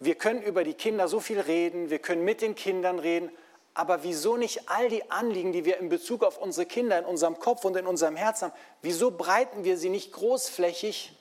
Wir 0.00 0.14
können 0.14 0.42
über 0.42 0.62
die 0.62 0.74
Kinder 0.74 1.08
so 1.08 1.20
viel 1.20 1.40
reden, 1.40 1.90
wir 1.90 1.98
können 1.98 2.24
mit 2.24 2.40
den 2.40 2.54
Kindern 2.54 2.98
reden, 2.98 3.30
aber 3.74 4.02
wieso 4.02 4.36
nicht 4.36 4.68
all 4.68 4.88
die 4.88 5.10
Anliegen, 5.10 5.52
die 5.52 5.64
wir 5.64 5.78
in 5.78 5.88
Bezug 5.88 6.22
auf 6.22 6.38
unsere 6.38 6.66
Kinder 6.66 6.98
in 6.98 7.04
unserem 7.04 7.38
Kopf 7.38 7.64
und 7.64 7.76
in 7.76 7.86
unserem 7.86 8.16
Herz 8.16 8.42
haben, 8.42 8.52
wieso 8.82 9.10
breiten 9.10 9.64
wir 9.64 9.76
sie 9.76 9.88
nicht 9.88 10.12
großflächig 10.12 11.12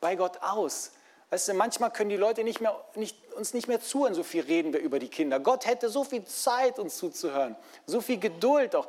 bei 0.00 0.14
Gott 0.16 0.42
aus? 0.42 0.92
Weißt 1.30 1.48
du, 1.48 1.54
manchmal 1.54 1.90
können 1.90 2.10
die 2.10 2.16
Leute 2.16 2.44
nicht 2.44 2.60
mehr, 2.60 2.78
nicht, 2.94 3.16
uns 3.34 3.52
nicht 3.52 3.66
mehr 3.66 3.80
zuhören, 3.80 4.14
so 4.14 4.22
viel 4.22 4.44
reden 4.44 4.72
wir 4.72 4.80
über 4.80 4.98
die 4.98 5.08
Kinder. 5.08 5.40
Gott 5.40 5.66
hätte 5.66 5.88
so 5.88 6.04
viel 6.04 6.24
Zeit, 6.24 6.78
uns 6.78 6.96
zuzuhören, 6.98 7.56
so 7.84 8.00
viel 8.00 8.18
Geduld 8.18 8.76
auch. 8.76 8.86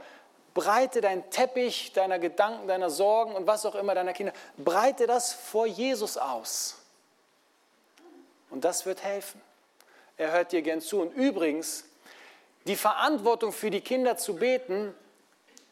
Breite 0.57 1.01
deinen 1.01 1.29
Teppich 1.29 1.93
deiner 1.93 2.17
Gedanken, 2.17 2.67
deiner 2.67 2.89
Sorgen 2.89 3.35
und 3.35 3.45
was 3.45 3.63
auch 3.67 3.75
immer 3.75 3.93
deiner 3.93 4.13
Kinder, 4.13 4.33
breite 4.57 5.05
das 5.05 5.31
vor 5.31 5.67
Jesus 5.67 6.17
aus. 6.17 6.77
Und 8.49 8.65
das 8.65 8.87
wird 8.87 9.03
helfen. 9.03 9.39
Er 10.17 10.31
hört 10.31 10.51
dir 10.51 10.63
gern 10.63 10.81
zu. 10.81 10.99
Und 10.99 11.11
übrigens, 11.11 11.85
die 12.65 12.75
Verantwortung 12.75 13.53
für 13.53 13.69
die 13.69 13.81
Kinder 13.81 14.17
zu 14.17 14.37
beten, 14.37 14.95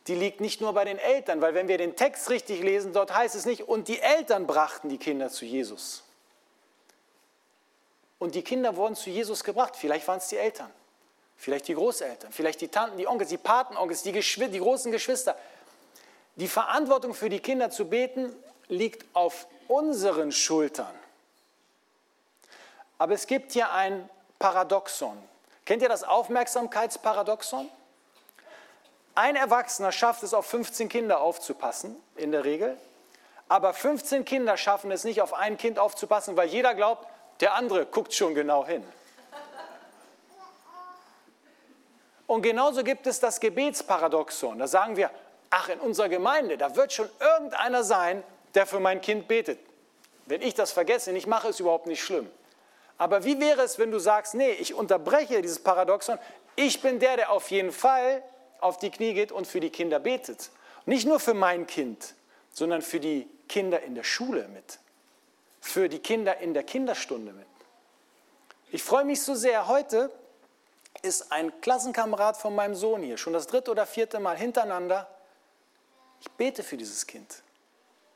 die 0.06 0.14
liegt 0.14 0.40
nicht 0.40 0.62
nur 0.62 0.74
bei 0.74 0.86
den 0.86 1.00
Eltern, 1.00 1.42
weil 1.42 1.56
wenn 1.56 1.68
wir 1.68 1.80
den 1.80 1.96
Text 1.96 2.30
richtig 2.30 2.62
lesen, 2.62 2.94
dort 2.94 3.12
heißt 3.12 3.34
es 3.34 3.48
nicht, 3.48 3.64
und 3.64 3.88
die 3.88 4.00
Eltern 4.00 4.46
brachten 4.46 4.90
die 4.90 5.00
Kinder 5.00 5.32
zu 5.32 5.46
Jesus. 5.46 6.04
Und 8.20 8.36
die 8.36 8.44
Kinder 8.44 8.76
wurden 8.76 8.94
zu 8.94 9.10
Jesus 9.10 9.44
gebracht. 9.44 9.76
Vielleicht 9.76 10.08
waren 10.08 10.20
es 10.20 10.28
die 10.28 10.38
Eltern, 10.38 10.70
vielleicht 11.38 11.68
die 11.68 11.76
Großeltern, 11.76 12.32
vielleicht 12.32 12.62
die 12.62 12.68
Tanten, 12.68 12.98
die 12.98 13.08
Onkels, 13.08 13.30
die 13.30 13.38
Patenonkels, 13.38 14.04
die, 14.04 14.12
die 14.12 14.60
großen 14.60 14.92
Geschwister. 14.92 15.36
Die 16.36 16.48
Verantwortung 16.48 17.14
für 17.14 17.30
die 17.30 17.40
Kinder 17.40 17.70
zu 17.70 17.86
beten 17.86 18.36
liegt 18.68 19.06
auf 19.14 19.48
unseren 19.68 20.32
Schultern. 20.32 20.94
Aber 22.98 23.14
es 23.14 23.28
gibt 23.28 23.54
hier 23.54 23.72
ein 23.72 24.10
Paradoxon. 24.40 25.18
Kennt 25.66 25.82
ihr 25.82 25.90
das 25.90 26.04
Aufmerksamkeitsparadoxon? 26.04 27.70
Ein 29.16 29.36
Erwachsener 29.36 29.92
schafft 29.92 30.24
es, 30.24 30.34
auf 30.34 30.46
15 30.46 30.90
Kinder 30.90 31.22
aufzupassen, 31.22 31.96
in 32.16 32.32
der 32.32 32.44
Regel. 32.44 32.78
Aber 33.48 33.74
15 33.74 34.26
Kinder 34.26 34.58
schaffen 34.58 34.92
es 34.92 35.04
nicht, 35.04 35.22
auf 35.22 35.34
ein 35.34 35.58
Kind 35.58 35.80
aufzupassen, 35.80 36.36
weil 36.36 36.50
jeder 36.50 36.76
glaubt, 36.76 37.08
der 37.40 37.54
andere 37.54 37.86
guckt 37.86 38.14
schon 38.14 38.36
genau 38.36 38.66
hin. 38.66 38.84
Und 42.28 42.42
genauso 42.42 42.84
gibt 42.84 43.08
es 43.08 43.20
das 43.20 43.40
Gebetsparadoxon. 43.40 44.60
Da 44.60 44.68
sagen 44.68 44.98
wir, 44.98 45.12
ach, 45.50 45.70
in 45.70 45.80
unserer 45.80 46.10
Gemeinde, 46.10 46.58
da 46.58 46.76
wird 46.76 46.92
schon 46.92 47.10
irgendeiner 47.20 47.84
sein, 47.84 48.24
der 48.56 48.66
für 48.66 48.80
mein 48.80 49.02
Kind 49.02 49.28
betet. 49.28 49.60
Wenn 50.26 50.42
ich 50.42 50.54
das 50.56 50.72
vergesse, 50.72 51.12
ich 51.12 51.28
mache 51.28 51.50
es 51.50 51.60
überhaupt 51.60 51.88
nicht 51.88 52.04
schlimm. 52.04 52.30
Aber 52.98 53.26
wie 53.26 53.40
wäre 53.40 53.62
es, 53.62 53.78
wenn 53.78 53.92
du 53.92 54.00
sagst, 54.00 54.34
nee, 54.34 54.52
ich 54.52 54.74
unterbreche 54.74 55.42
dieses 55.42 55.60
Paradoxon, 55.60 56.18
ich 56.56 56.82
bin 56.82 57.00
der, 57.00 57.18
der 57.18 57.32
auf 57.32 57.52
jeden 57.52 57.72
Fall 57.72 58.24
auf 58.62 58.78
die 58.78 58.90
Knie 58.90 59.14
geht 59.14 59.32
und 59.32 59.46
für 59.46 59.60
die 59.60 59.70
Kinder 59.70 60.00
betet. 60.00 60.50
Nicht 60.86 61.06
nur 61.06 61.20
für 61.20 61.34
mein 61.34 61.68
Kind, 61.68 62.16
sondern 62.54 62.82
für 62.82 63.00
die 63.00 63.28
Kinder 63.48 63.82
in 63.84 63.96
der 63.96 64.04
Schule 64.04 64.48
mit, 64.48 64.80
für 65.60 65.90
die 65.90 66.00
Kinder 66.00 66.38
in 66.38 66.54
der 66.54 66.64
Kinderstunde 66.64 67.34
mit. 67.34 67.46
Ich 68.72 68.84
freue 68.84 69.06
mich 69.06 69.22
so 69.22 69.36
sehr. 69.36 69.68
Heute 69.68 70.10
ist 71.06 71.32
ein 71.32 71.62
Klassenkamerad 71.62 72.36
von 72.36 72.56
meinem 72.56 72.76
Sohn 72.76 73.04
hier, 73.04 73.18
schon 73.18 73.34
das 73.34 73.48
dritte 73.48 73.72
oder 73.72 73.86
vierte 73.86 74.20
Mal 74.20 74.38
hintereinander. 74.38 75.08
Ich 76.20 76.32
bete 76.32 76.64
für 76.64 76.78
dieses 76.78 77.06
Kind. 77.06 77.44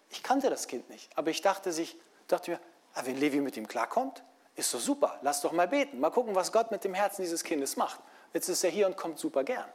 Ich 0.09 0.23
kannte 0.23 0.49
das 0.49 0.67
Kind 0.67 0.89
nicht, 0.89 1.15
aber 1.15 1.29
ich 1.29 1.41
dachte, 1.41 1.71
sich, 1.71 1.95
dachte 2.27 2.51
mir, 2.51 2.59
ah, 2.95 3.01
wenn 3.05 3.17
Levi 3.17 3.39
mit 3.41 3.55
ihm 3.57 3.67
klarkommt, 3.67 4.23
ist 4.55 4.73
doch 4.73 4.79
super, 4.79 5.19
lass 5.21 5.41
doch 5.41 5.51
mal 5.51 5.67
beten. 5.67 5.99
Mal 5.99 6.09
gucken, 6.09 6.33
was 6.35 6.51
Gott 6.51 6.71
mit 6.71 6.83
dem 6.83 6.95
Herzen 6.95 7.21
dieses 7.21 7.43
Kindes 7.43 7.77
macht. 7.77 7.99
Jetzt 8.33 8.49
ist 8.49 8.63
er 8.63 8.71
hier 8.71 8.87
und 8.87 8.97
kommt 8.97 9.19
super 9.19 9.43
gern. 9.43 9.69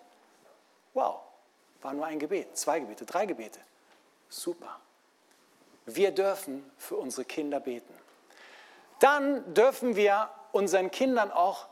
Wow, 0.93 1.21
war 1.83 1.93
nur 1.93 2.07
ein 2.07 2.19
Gebet, 2.19 2.57
zwei 2.57 2.81
Gebete, 2.81 3.07
drei 3.07 3.27
Gebete. 3.27 3.61
Super. 4.29 4.81
Wir 5.87 6.11
dürfen 6.11 6.69
für 6.79 6.97
unsere 6.97 7.25
Kinder 7.25 7.61
beten. 7.61 7.95
Dann 8.99 9.55
dürfen 9.55 9.95
wir 9.97 10.31
unseren 10.53 10.91
Kindern 10.91 11.31
auch 11.31 11.67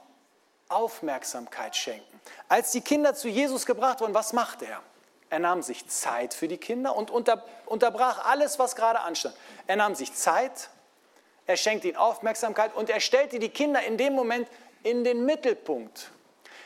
Aufmerksamkeit 0.75 1.77
schenken. 1.77 2.21
Als 2.49 2.71
die 2.73 2.81
Kinder 2.81 3.15
zu 3.15 3.29
Jesus 3.29 3.67
gebracht 3.67 4.01
wurden, 4.01 4.15
was 4.15 4.33
machte 4.33 4.67
er? 4.67 4.81
Er 5.31 5.39
nahm 5.39 5.63
sich 5.63 5.89
Zeit 5.89 6.35
für 6.35 6.49
die 6.49 6.59
Kinder 6.59 6.95
und 6.95 7.11
unter, 7.11 7.43
unterbrach 7.67 8.27
alles, 8.27 8.59
was 8.59 8.77
gerade 8.77 9.01
anstand. 9.01 9.35
Er 9.67 9.77
nahm 9.77 9.95
sich 9.95 10.13
Zeit, 10.13 10.69
er 11.47 11.57
schenkte 11.57 11.89
ihnen 11.89 11.97
Aufmerksamkeit 11.97 12.75
und 12.75 12.91
er 12.91 13.01
stellte 13.01 13.39
die 13.39 13.49
Kinder 13.49 13.83
in 13.83 13.97
dem 13.97 14.13
Moment 14.13 14.47
in 14.83 15.05
den 15.05 15.25
Mittelpunkt. 15.25 16.11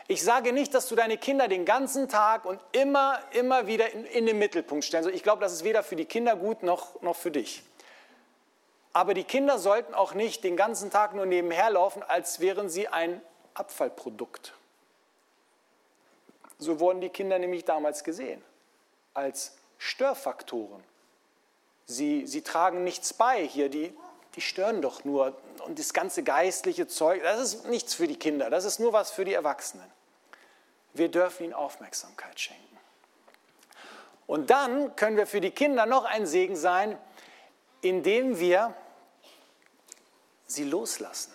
Ich 0.09 0.23
sage 0.23 0.53
nicht, 0.53 0.73
dass 0.75 0.89
du 0.89 0.95
deine 0.95 1.19
Kinder 1.19 1.49
den 1.49 1.65
ganzen 1.65 2.09
Tag 2.09 2.45
und 2.45 2.61
immer, 2.73 3.19
immer 3.33 3.67
wieder 3.67 3.93
in, 3.93 4.05
in 4.05 4.27
den 4.27 4.39
Mittelpunkt 4.39 4.85
stellst. 4.85 5.11
Ich 5.11 5.23
glaube, 5.23 5.41
das 5.41 5.53
ist 5.53 5.65
weder 5.65 5.83
für 5.83 5.97
die 5.97 6.05
Kinder 6.05 6.37
gut 6.37 6.63
noch, 6.63 7.01
noch 7.03 7.17
für 7.17 7.31
dich. 7.31 7.63
Aber 8.93 9.15
die 9.15 9.25
Kinder 9.25 9.59
sollten 9.59 9.95
auch 9.95 10.15
nicht 10.15 10.43
den 10.43 10.57
ganzen 10.57 10.91
Tag 10.91 11.15
nur 11.15 11.27
nebenher 11.27 11.71
laufen, 11.71 12.03
als 12.03 12.41
wären 12.41 12.69
sie 12.69 12.89
ein 12.89 13.21
Abfallprodukt. 13.59 14.53
So 16.59 16.81
wurden 16.81 17.01
die 17.01 17.09
Kinder 17.09 17.39
nämlich 17.39 17.65
damals 17.65 18.05
gesehen, 18.05 18.43
als 19.15 19.57
Störfaktoren. 19.79 20.83
Sie, 21.87 22.27
sie 22.27 22.43
tragen 22.43 22.85
nichts 22.85 23.13
bei 23.13 23.47
hier, 23.47 23.69
die, 23.69 23.95
die 24.35 24.41
stören 24.41 24.83
doch 24.83 25.05
nur. 25.05 25.37
Und 25.65 25.79
das 25.79 25.93
ganze 25.93 26.23
geistliche 26.23 26.87
Zeug, 26.87 27.23
das 27.23 27.41
ist 27.41 27.67
nichts 27.67 27.95
für 27.95 28.07
die 28.07 28.19
Kinder, 28.19 28.51
das 28.51 28.65
ist 28.65 28.81
nur 28.81 28.93
was 28.93 29.11
für 29.11 29.25
die 29.25 29.35
Erwachsenen. 29.35 29.91
Wir 30.95 31.11
dürfen 31.11 31.45
ihnen 31.45 31.55
Aufmerksamkeit 31.55 32.41
schenken. 32.41 32.63
Und 34.27 34.51
dann 34.51 34.97
können 34.97 35.17
wir 35.17 35.27
für 35.27 35.41
die 35.41 35.51
Kinder 35.51 35.87
noch 35.87 36.05
ein 36.05 36.27
Segen 36.27 36.57
sein, 36.57 36.99
indem 37.81 38.41
wir 38.41 38.75
sie 40.47 40.65
loslassen. 40.65 41.33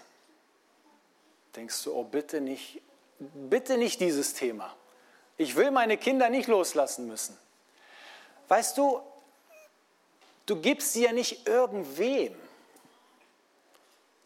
Denkst 1.56 1.84
du, 1.84 1.94
oh 1.94 2.04
bitte 2.04 2.42
nicht, 2.42 2.82
bitte 3.20 3.78
nicht 3.78 4.00
dieses 4.00 4.34
Thema. 4.34 4.74
Ich 5.38 5.56
will 5.56 5.72
meine 5.72 5.98
Kinder 5.98 6.30
nicht 6.30 6.48
loslassen 6.48 7.08
müssen. 7.08 7.38
Weißt 8.48 8.78
du, 8.78 9.02
du 10.46 10.56
gibst 10.62 10.94
sie 10.94 11.04
ja 11.04 11.12
nicht 11.12 11.48
irgendwem, 11.48 12.36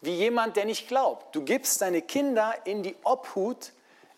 wie 0.02 0.16
jemand, 0.16 0.56
der 0.56 0.66
nicht 0.66 0.88
glaubt. 0.88 1.36
Du 1.36 1.44
gibst 1.44 1.82
deine 1.82 2.02
Kinder 2.02 2.54
in 2.66 2.84
die 2.84 2.96
Obhut 3.04 3.72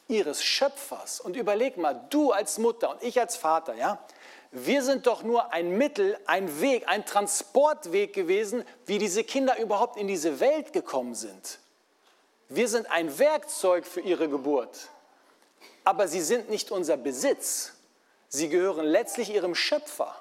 ihres 0.07 0.43
Schöpfers. 0.43 1.19
Und 1.19 1.35
überleg 1.35 1.77
mal, 1.77 2.05
du 2.09 2.31
als 2.31 2.57
Mutter 2.57 2.91
und 2.91 3.03
ich 3.03 3.19
als 3.19 3.35
Vater, 3.35 3.73
ja, 3.75 3.99
wir 4.51 4.81
sind 4.81 5.07
doch 5.07 5.23
nur 5.23 5.51
ein 5.53 5.77
Mittel, 5.77 6.17
ein 6.25 6.61
Weg, 6.61 6.87
ein 6.87 7.05
Transportweg 7.05 8.13
gewesen, 8.13 8.63
wie 8.85 8.97
diese 8.97 9.23
Kinder 9.23 9.59
überhaupt 9.59 9.97
in 9.97 10.07
diese 10.07 10.39
Welt 10.39 10.73
gekommen 10.73 11.15
sind. 11.15 11.59
Wir 12.49 12.67
sind 12.67 12.89
ein 12.89 13.17
Werkzeug 13.19 13.85
für 13.85 14.01
ihre 14.01 14.29
Geburt, 14.29 14.89
aber 15.83 16.07
sie 16.07 16.21
sind 16.21 16.49
nicht 16.49 16.71
unser 16.71 16.97
Besitz. 16.97 17.73
Sie 18.29 18.49
gehören 18.49 18.85
letztlich 18.85 19.29
ihrem 19.29 19.55
Schöpfer. 19.55 20.15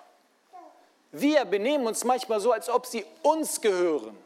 Wir 1.13 1.45
benehmen 1.45 1.87
uns 1.87 2.05
manchmal 2.05 2.41
so, 2.41 2.53
als 2.53 2.69
ob 2.69 2.87
sie 2.87 3.07
uns 3.23 3.61
gehören. 3.61 4.17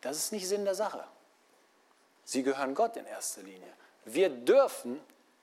Das 0.00 0.16
ist 0.16 0.32
nicht 0.32 0.48
Sinn 0.48 0.64
der 0.64 0.74
Sache. 0.74 1.04
Sie 2.24 2.42
gehören 2.42 2.74
Gott 2.74 2.96
in 2.96 3.06
erster 3.06 3.42
Linie. 3.42 3.72
Wir 4.04 4.28
dürfen 4.28 5.00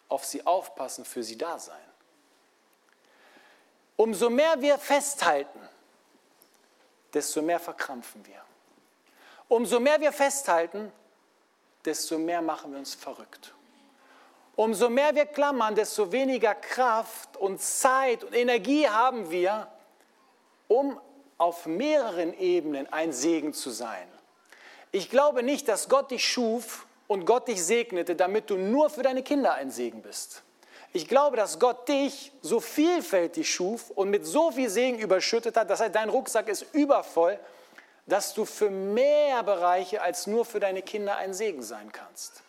auf 0.09 0.25
sie 0.25 0.45
aufpassen, 0.45 1.05
für 1.05 1.23
sie 1.23 1.37
da 1.37 1.59
sein. 1.59 1.77
Umso 3.95 4.29
mehr 4.29 4.59
wir 4.61 4.77
festhalten, 4.77 5.59
desto 7.13 7.41
mehr 7.41 7.59
verkrampfen 7.59 8.25
wir. 8.25 8.41
Umso 9.47 9.79
mehr 9.79 9.99
wir 9.99 10.11
festhalten, 10.11 10.91
desto 11.85 12.17
mehr 12.17 12.41
machen 12.41 12.71
wir 12.71 12.79
uns 12.79 12.95
verrückt. 12.95 13.53
Umso 14.55 14.89
mehr 14.89 15.15
wir 15.15 15.25
klammern, 15.25 15.75
desto 15.75 16.11
weniger 16.11 16.53
Kraft 16.53 17.37
und 17.37 17.59
Zeit 17.61 18.23
und 18.23 18.35
Energie 18.35 18.87
haben 18.87 19.31
wir, 19.31 19.67
um 20.67 20.99
auf 21.37 21.65
mehreren 21.65 22.37
Ebenen 22.37 22.91
ein 22.93 23.11
Segen 23.11 23.53
zu 23.53 23.71
sein. 23.71 24.07
Ich 24.91 25.09
glaube 25.09 25.41
nicht, 25.41 25.67
dass 25.67 25.89
Gott 25.89 26.11
dich 26.11 26.25
schuf 26.25 26.85
und 27.07 27.25
Gott 27.25 27.47
dich 27.47 27.63
segnete, 27.63 28.15
damit 28.15 28.49
du 28.49 28.57
nur 28.57 28.91
für 28.91 29.01
deine 29.01 29.23
Kinder 29.23 29.55
ein 29.55 29.71
Segen 29.71 30.03
bist. 30.03 30.43
Ich 30.93 31.07
glaube, 31.07 31.35
dass 31.35 31.59
Gott 31.59 31.89
dich 31.89 32.31
so 32.43 32.59
vielfältig 32.59 33.51
schuf 33.51 33.89
und 33.89 34.11
mit 34.11 34.27
so 34.27 34.51
viel 34.51 34.69
Segen 34.69 34.99
überschüttet 34.99 35.57
hat, 35.57 35.67
das 35.69 35.79
heißt, 35.79 35.95
dein 35.95 36.09
Rucksack 36.09 36.47
ist 36.47 36.67
übervoll, 36.73 37.39
dass 38.05 38.33
du 38.33 38.45
für 38.45 38.69
mehr 38.69 39.43
Bereiche 39.43 40.01
als 40.01 40.27
nur 40.27 40.45
für 40.45 40.59
deine 40.59 40.81
Kinder 40.81 41.17
ein 41.17 41.33
Segen 41.33 41.63
sein 41.63 41.91
kannst. 41.91 42.43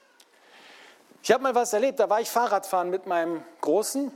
Ich 1.22 1.32
habe 1.32 1.42
mal 1.42 1.54
was 1.54 1.72
erlebt, 1.72 2.00
da 2.00 2.10
war 2.10 2.20
ich 2.20 2.28
Fahrradfahren 2.28 2.90
mit 2.90 3.06
meinem 3.06 3.42
Großen 3.60 4.12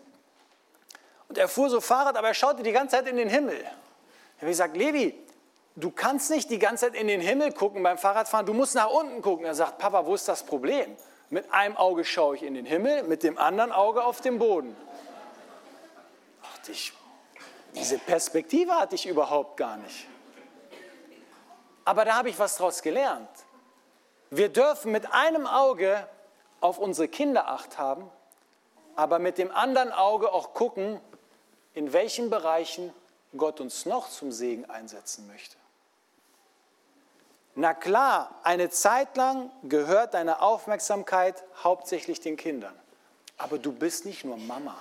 und 1.28 1.38
er 1.38 1.48
fuhr 1.48 1.70
so 1.70 1.80
Fahrrad, 1.80 2.16
aber 2.16 2.28
er 2.28 2.34
schaute 2.34 2.62
die 2.62 2.72
ganze 2.72 2.96
Zeit 2.96 3.06
in 3.06 3.16
den 3.16 3.28
Himmel. 3.28 3.58
Ich 3.58 4.42
habe 4.42 4.50
gesagt, 4.50 4.76
Levi, 4.76 5.14
du 5.76 5.90
kannst 5.90 6.30
nicht 6.30 6.50
die 6.50 6.58
ganze 6.58 6.86
Zeit 6.86 6.94
in 6.94 7.06
den 7.06 7.20
Himmel 7.20 7.52
gucken 7.52 7.82
beim 7.82 7.98
Fahrradfahren, 7.98 8.46
du 8.46 8.54
musst 8.54 8.74
nach 8.74 8.90
unten 8.90 9.22
gucken. 9.22 9.46
Er 9.46 9.54
sagt, 9.54 9.78
Papa, 9.78 10.04
wo 10.06 10.14
ist 10.14 10.28
das 10.28 10.42
Problem? 10.42 10.96
Mit 11.30 11.52
einem 11.52 11.76
Auge 11.76 12.04
schaue 12.04 12.36
ich 12.36 12.42
in 12.42 12.54
den 12.54 12.66
Himmel, 12.66 13.02
mit 13.04 13.22
dem 13.22 13.38
anderen 13.38 13.72
Auge 13.72 14.04
auf 14.04 14.20
den 14.20 14.38
Boden. 14.38 14.74
Ach, 16.42 16.68
ich, 16.68 16.92
diese 17.74 17.98
Perspektive 17.98 18.72
hatte 18.72 18.94
ich 18.94 19.06
überhaupt 19.06 19.56
gar 19.56 19.76
nicht. 19.76 20.06
Aber 21.88 22.04
da 22.04 22.16
habe 22.16 22.28
ich 22.28 22.38
was 22.38 22.58
daraus 22.58 22.82
gelernt. 22.82 23.30
Wir 24.28 24.50
dürfen 24.50 24.92
mit 24.92 25.10
einem 25.10 25.46
Auge 25.46 26.06
auf 26.60 26.78
unsere 26.78 27.08
Kinder 27.08 27.48
acht 27.48 27.78
haben, 27.78 28.10
aber 28.94 29.18
mit 29.18 29.38
dem 29.38 29.50
anderen 29.50 29.90
Auge 29.92 30.30
auch 30.30 30.52
gucken, 30.52 31.00
in 31.72 31.94
welchen 31.94 32.28
Bereichen 32.28 32.92
Gott 33.38 33.62
uns 33.62 33.86
noch 33.86 34.10
zum 34.10 34.32
Segen 34.32 34.68
einsetzen 34.68 35.26
möchte. 35.28 35.56
Na 37.54 37.72
klar, 37.72 38.34
eine 38.42 38.68
Zeit 38.68 39.16
lang 39.16 39.50
gehört 39.62 40.12
deine 40.12 40.42
Aufmerksamkeit 40.42 41.42
hauptsächlich 41.64 42.20
den 42.20 42.36
Kindern. 42.36 42.78
Aber 43.38 43.56
du 43.56 43.72
bist 43.72 44.04
nicht 44.04 44.26
nur 44.26 44.36
Mama. 44.36 44.76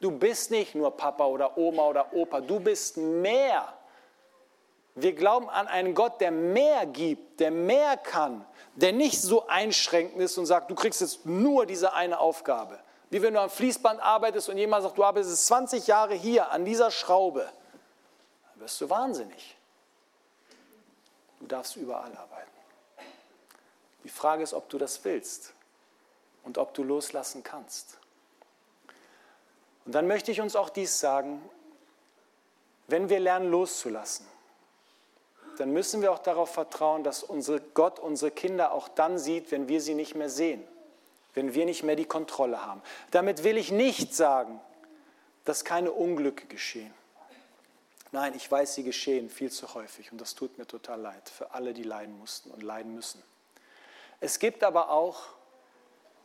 Du 0.00 0.10
bist 0.10 0.50
nicht 0.50 0.74
nur 0.74 0.96
Papa 0.96 1.26
oder 1.26 1.58
Oma 1.58 1.88
oder 1.88 2.14
Opa. 2.14 2.40
Du 2.40 2.58
bist 2.58 2.96
mehr. 2.96 3.70
Wir 4.94 5.14
glauben 5.14 5.48
an 5.48 5.68
einen 5.68 5.94
Gott, 5.94 6.20
der 6.20 6.30
mehr 6.30 6.84
gibt, 6.86 7.40
der 7.40 7.50
mehr 7.50 7.96
kann, 7.96 8.44
der 8.74 8.92
nicht 8.92 9.20
so 9.20 9.46
einschränkend 9.46 10.20
ist 10.20 10.36
und 10.36 10.46
sagt, 10.46 10.70
du 10.70 10.74
kriegst 10.74 11.00
jetzt 11.00 11.24
nur 11.24 11.64
diese 11.64 11.94
eine 11.94 12.18
Aufgabe. 12.18 12.78
Wie 13.08 13.20
wenn 13.22 13.34
du 13.34 13.40
am 13.40 13.50
Fließband 13.50 14.00
arbeitest 14.00 14.48
und 14.48 14.58
jemand 14.58 14.82
sagt, 14.82 14.98
du 14.98 15.04
arbeitest 15.04 15.46
20 15.46 15.86
Jahre 15.86 16.14
hier 16.14 16.50
an 16.50 16.64
dieser 16.64 16.90
Schraube. 16.90 17.50
Dann 18.50 18.60
wirst 18.60 18.80
du 18.80 18.88
wahnsinnig. 18.88 19.56
Du 21.40 21.46
darfst 21.46 21.76
überall 21.76 22.14
arbeiten. 22.16 22.50
Die 24.04 24.08
Frage 24.08 24.42
ist, 24.42 24.54
ob 24.54 24.68
du 24.68 24.78
das 24.78 25.04
willst 25.04 25.54
und 26.44 26.58
ob 26.58 26.74
du 26.74 26.82
loslassen 26.82 27.42
kannst. 27.42 27.98
Und 29.84 29.92
dann 29.92 30.06
möchte 30.06 30.30
ich 30.30 30.40
uns 30.40 30.56
auch 30.56 30.70
dies 30.70 31.00
sagen, 31.00 31.42
wenn 32.86 33.08
wir 33.08 33.20
lernen 33.20 33.50
loszulassen, 33.50 34.26
dann 35.62 35.72
müssen 35.72 36.02
wir 36.02 36.10
auch 36.10 36.18
darauf 36.18 36.50
vertrauen, 36.50 37.04
dass 37.04 37.22
unsere 37.22 37.60
Gott 37.60 38.00
unsere 38.00 38.32
Kinder 38.32 38.72
auch 38.72 38.88
dann 38.88 39.16
sieht, 39.16 39.52
wenn 39.52 39.68
wir 39.68 39.80
sie 39.80 39.94
nicht 39.94 40.16
mehr 40.16 40.28
sehen, 40.28 40.60
wenn 41.34 41.54
wir 41.54 41.66
nicht 41.66 41.84
mehr 41.84 41.94
die 41.94 42.04
Kontrolle 42.04 42.66
haben. 42.66 42.82
Damit 43.12 43.44
will 43.44 43.56
ich 43.56 43.70
nicht 43.70 44.12
sagen, 44.12 44.60
dass 45.44 45.64
keine 45.64 45.92
Unglücke 45.92 46.46
geschehen. 46.46 46.92
Nein, 48.10 48.34
ich 48.34 48.50
weiß, 48.50 48.74
sie 48.74 48.82
geschehen 48.82 49.30
viel 49.30 49.52
zu 49.52 49.72
häufig 49.74 50.10
und 50.10 50.20
das 50.20 50.34
tut 50.34 50.58
mir 50.58 50.66
total 50.66 51.00
leid 51.00 51.28
für 51.28 51.52
alle, 51.52 51.74
die 51.74 51.84
leiden 51.84 52.18
mussten 52.18 52.50
und 52.50 52.64
leiden 52.64 52.96
müssen. 52.96 53.22
Es 54.18 54.40
gibt 54.40 54.64
aber 54.64 54.90
auch 54.90 55.26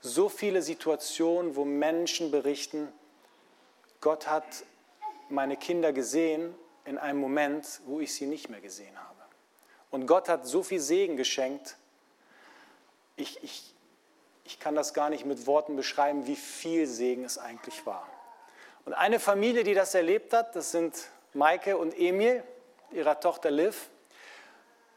so 0.02 0.30
viele 0.30 0.64
Situationen, 0.64 1.56
wo 1.56 1.64
Menschen 1.64 2.32
berichten, 2.32 2.92
Gott 4.02 4.26
hat 4.26 4.48
meine 5.30 5.58
Kinder 5.58 5.94
gesehen 5.94 6.56
in 6.86 6.98
einem 6.98 7.20
Moment, 7.20 7.82
wo 7.86 8.00
ich 8.00 8.16
sie 8.16 8.26
nicht 8.26 8.50
mehr 8.50 8.62
gesehen 8.62 8.98
habe. 8.98 9.17
Und 9.92 10.06
Gott 10.06 10.30
hat 10.30 10.46
so 10.46 10.64
viel 10.64 10.80
Segen 10.80 11.18
geschenkt, 11.18 11.78
ich, 13.16 13.44
ich, 13.44 13.74
ich 14.44 14.60
kann 14.60 14.76
das 14.76 14.94
gar 14.94 15.10
nicht 15.10 15.26
mit 15.26 15.48
Worten 15.48 15.76
beschreiben, 15.76 16.28
wie 16.28 16.36
viel 16.36 16.88
Segen 16.88 17.24
es 17.24 17.38
eigentlich 17.38 17.86
war. 17.86 18.08
Und 18.86 18.94
eine 18.94 19.20
Familie, 19.20 19.64
die 19.64 19.74
das 19.74 19.96
erlebt 19.96 20.34
hat, 20.34 20.56
das 20.56 20.72
sind 20.72 21.10
Maike 21.34 21.78
und 21.78 21.98
Emil, 21.98 22.44
ihrer 22.92 23.20
Tochter 23.20 23.52
Liv. 23.52 23.90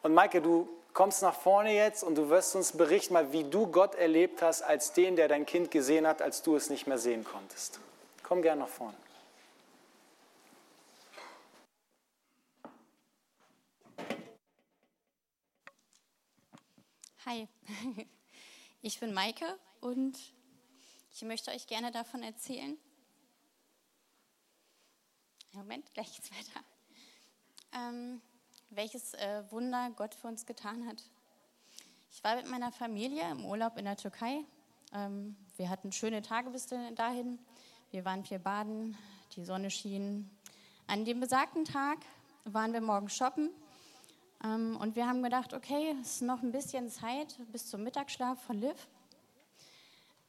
Und 0.02 0.14
Maike, 0.14 0.40
du 0.40 0.68
kommst 0.92 1.22
nach 1.22 1.34
vorne 1.34 1.74
jetzt 1.74 2.04
und 2.04 2.16
du 2.16 2.28
wirst 2.28 2.54
uns 2.54 2.72
berichten, 2.72 3.14
mal, 3.14 3.32
wie 3.32 3.44
du 3.44 3.66
Gott 3.66 3.94
erlebt 3.94 4.42
hast 4.42 4.62
als 4.62 4.92
den, 4.92 5.16
der 5.16 5.28
dein 5.28 5.46
Kind 5.46 5.70
gesehen 5.70 6.06
hat, 6.06 6.22
als 6.22 6.42
du 6.42 6.56
es 6.56 6.70
nicht 6.70 6.86
mehr 6.86 6.98
sehen 6.98 7.24
konntest. 7.24 7.80
Komm 8.22 8.42
gern 8.42 8.60
nach 8.60 8.68
vorne. 8.68 8.96
Hi, 17.26 17.46
ich 18.80 18.98
bin 18.98 19.12
Maike 19.12 19.44
und 19.82 20.18
ich 21.12 21.20
möchte 21.20 21.50
euch 21.50 21.66
gerne 21.66 21.90
davon 21.90 22.22
erzählen, 22.22 22.78
Moment, 25.52 25.92
gleich 25.92 26.14
geht's 26.14 26.30
weiter. 26.30 26.64
Ähm, 27.74 28.22
welches 28.70 29.12
äh, 29.12 29.44
Wunder 29.50 29.90
Gott 29.96 30.14
für 30.14 30.28
uns 30.28 30.46
getan 30.46 30.88
hat. 30.88 31.02
Ich 32.10 32.24
war 32.24 32.36
mit 32.36 32.48
meiner 32.48 32.72
Familie 32.72 33.30
im 33.30 33.44
Urlaub 33.44 33.76
in 33.76 33.84
der 33.84 33.98
Türkei. 33.98 34.42
Ähm, 34.94 35.36
wir 35.58 35.68
hatten 35.68 35.92
schöne 35.92 36.22
Tage 36.22 36.48
bis 36.48 36.68
dahin. 36.68 37.38
Wir 37.90 38.06
waren 38.06 38.24
viel 38.24 38.38
baden, 38.38 38.96
die 39.36 39.44
Sonne 39.44 39.70
schien. 39.70 40.30
An 40.86 41.04
dem 41.04 41.20
besagten 41.20 41.66
Tag 41.66 41.98
waren 42.44 42.72
wir 42.72 42.80
morgen 42.80 43.10
shoppen 43.10 43.50
und 44.42 44.96
wir 44.96 45.06
haben 45.06 45.22
gedacht, 45.22 45.52
okay, 45.52 45.94
es 46.00 46.16
ist 46.16 46.22
noch 46.22 46.42
ein 46.42 46.50
bisschen 46.50 46.88
Zeit 46.88 47.36
bis 47.52 47.68
zum 47.68 47.82
Mittagsschlaf 47.82 48.40
von 48.42 48.58
Liv. 48.58 48.88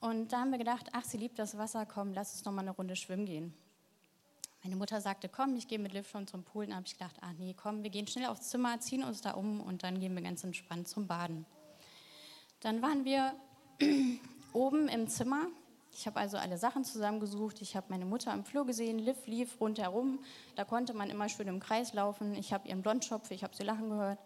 Und 0.01 0.33
da 0.33 0.41
haben 0.41 0.51
wir 0.51 0.57
gedacht, 0.57 0.87
ach, 0.91 1.03
sie 1.03 1.17
liebt 1.17 1.39
das 1.39 1.57
Wasser, 1.57 1.85
komm, 1.85 2.13
lass 2.13 2.33
uns 2.33 2.43
noch 2.43 2.51
mal 2.51 2.61
eine 2.61 2.71
Runde 2.71 2.95
schwimmen 2.95 3.25
gehen. 3.25 3.53
Meine 4.63 4.75
Mutter 4.75 4.99
sagte, 4.99 5.29
komm, 5.29 5.55
ich 5.55 5.67
gehe 5.67 5.79
mit 5.79 5.93
Liv 5.93 6.09
schon 6.09 6.27
zum 6.27 6.43
Pool. 6.43 6.65
Dann 6.65 6.75
habe 6.75 6.85
ich 6.85 6.93
gedacht, 6.93 7.15
ach 7.21 7.33
nee, 7.37 7.55
komm, 7.55 7.83
wir 7.83 7.89
gehen 7.89 8.05
schnell 8.05 8.27
aufs 8.27 8.49
Zimmer, 8.49 8.79
ziehen 8.79 9.03
uns 9.03 9.21
da 9.21 9.31
um 9.31 9.61
und 9.61 9.83
dann 9.83 9.99
gehen 9.99 10.13
wir 10.13 10.21
ganz 10.21 10.43
entspannt 10.43 10.87
zum 10.87 11.07
Baden. 11.07 11.45
Dann 12.59 12.81
waren 12.81 13.05
wir 13.05 13.33
oben 14.53 14.87
im 14.87 15.07
Zimmer. 15.07 15.47
Ich 15.93 16.07
habe 16.07 16.19
also 16.19 16.37
alle 16.37 16.57
Sachen 16.57 16.83
zusammengesucht. 16.83 17.61
Ich 17.61 17.75
habe 17.75 17.87
meine 17.89 18.05
Mutter 18.05 18.33
im 18.33 18.43
Flur 18.43 18.65
gesehen. 18.65 18.99
Liv 18.99 19.17
lief 19.25 19.59
rundherum. 19.59 20.19
Da 20.55 20.63
konnte 20.63 20.93
man 20.93 21.09
immer 21.09 21.29
schön 21.29 21.47
im 21.47 21.59
Kreis 21.59 21.93
laufen. 21.93 22.33
Ich 22.35 22.53
habe 22.53 22.67
ihren 22.67 22.81
Blondschopf, 22.81 23.31
ich 23.31 23.43
habe 23.43 23.55
sie 23.55 23.63
lachen 23.63 23.89
gehört. 23.89 24.19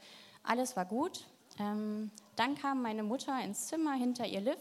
Alles 0.43 0.75
war 0.75 0.85
gut. 0.85 1.25
Ähm, 1.59 2.11
dann 2.35 2.55
kam 2.55 2.81
meine 2.81 3.03
Mutter 3.03 3.39
ins 3.43 3.67
Zimmer 3.67 3.93
hinter 3.93 4.25
ihr 4.25 4.41
Liv. 4.41 4.57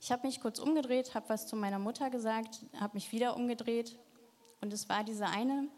Ich 0.00 0.12
habe 0.12 0.26
mich 0.26 0.40
kurz 0.40 0.58
umgedreht, 0.58 1.14
habe 1.14 1.28
was 1.28 1.46
zu 1.46 1.56
meiner 1.56 1.78
Mutter 1.78 2.08
gesagt, 2.08 2.60
habe 2.78 2.94
mich 2.94 3.10
wieder 3.10 3.36
umgedreht 3.36 3.98
und 4.60 4.72
es 4.72 4.88
war 4.88 5.02
diese 5.02 5.26
eine 5.26 5.68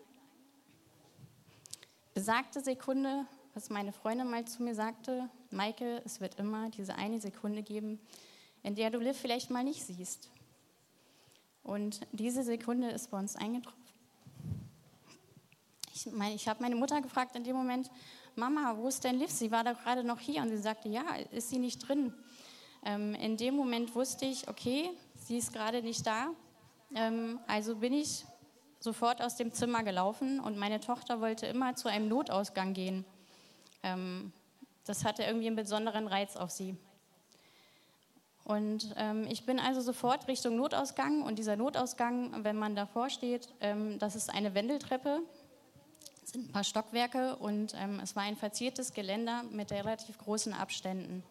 besagte 2.12 2.61
Sekunde, 2.61 3.25
was 3.55 3.70
meine 3.70 3.92
Freundin 3.92 4.31
mal 4.31 4.44
zu 4.44 4.62
mir 4.62 4.75
sagte, 4.75 5.31
Maike, 5.51 6.03
es 6.05 6.20
wird 6.20 6.38
immer 6.38 6.68
diese 6.70 6.96
eine 6.96 7.18
Sekunde 7.18 7.62
geben, 7.62 7.99
in 8.62 8.75
der 8.75 8.90
du 8.90 8.99
Liv 8.99 9.16
vielleicht 9.16 9.51
mal 9.51 9.64
nicht 9.64 9.83
siehst. 9.85 10.29
Und 11.62 12.01
diese 12.12 12.42
Sekunde 12.42 12.90
ist 12.90 13.11
bei 13.11 13.18
uns 13.18 13.37
eingetroffen. 13.37 13.79
Ich, 15.94 16.07
mein, 16.12 16.33
ich 16.33 16.49
habe 16.49 16.62
meine 16.62 16.77
Mutter 16.77 17.01
gefragt 17.01 17.37
in 17.37 17.44
dem 17.44 17.57
Moment, 17.57 17.90
Mama, 18.37 18.75
wo 18.77 18.88
ist 18.88 19.05
denn 19.05 19.18
Liv? 19.18 19.31
Sie 19.31 19.51
war 19.51 19.64
da 19.64 19.73
gerade 19.73 20.05
noch 20.05 20.20
hier. 20.20 20.42
Und 20.42 20.51
sie 20.51 20.59
sagte, 20.59 20.88
ja, 20.88 21.03
ist 21.31 21.51
sie 21.51 21.59
nicht 21.59 21.87
drin? 21.87 22.14
Ähm, 22.85 23.14
in 23.14 23.37
dem 23.37 23.55
Moment 23.55 23.94
wusste 23.94 24.25
ich, 24.25 24.49
okay, 24.49 24.90
sie 25.16 25.38
ist 25.38 25.53
gerade 25.53 25.83
nicht 25.83 26.07
da. 26.07 26.31
Ähm, 26.94 27.38
also 27.46 27.77
bin 27.77 27.92
ich 27.92 28.25
sofort 28.79 29.20
aus 29.20 29.37
dem 29.37 29.53
Zimmer 29.53 29.83
gelaufen 29.83 30.40
und 30.40 30.57
meine 30.57 30.81
Tochter 30.81 31.20
wollte 31.20 31.46
immer 31.46 31.75
zu 31.77 31.88
einem 31.88 32.09
Notausgang 32.09 32.73
gehen. 32.73 33.05
Ähm, 33.83 34.33
das 34.87 35.05
hatte 35.05 35.23
irgendwie 35.23 35.49
einen 35.49 35.57
besonderen 35.57 36.07
Reiz 36.07 36.37
auf 36.37 36.51
sie. 36.51 36.77
Und 38.44 38.94
ähm, 38.96 39.26
ich 39.31 39.44
bin 39.46 39.61
also 39.61 39.81
sofort 39.81 40.26
Richtung 40.26 40.57
Notausgang 40.57 41.22
und 41.22 41.38
dieser 41.38 41.57
Notausgang, 41.57 42.44
wenn 42.44 42.57
man 42.57 42.74
davor 42.74 43.11
steht, 43.11 43.48
ähm, 43.61 43.98
das 43.98 44.16
ist 44.16 44.31
eine 44.31 44.55
Wendeltreppe, 44.55 45.20
es 46.24 46.33
sind 46.33 46.48
ein 46.48 46.53
paar 46.53 46.64
Stockwerke 46.64 47.37
und 47.37 47.74
ähm, 47.76 48.00
es 48.03 48.16
war 48.16 48.22
ein 48.22 48.37
verziertes 48.37 48.92
Geländer 48.92 49.42
mit 49.50 49.72
relativ 49.72 50.18
großen 50.18 50.53
Abständen. 50.53 51.22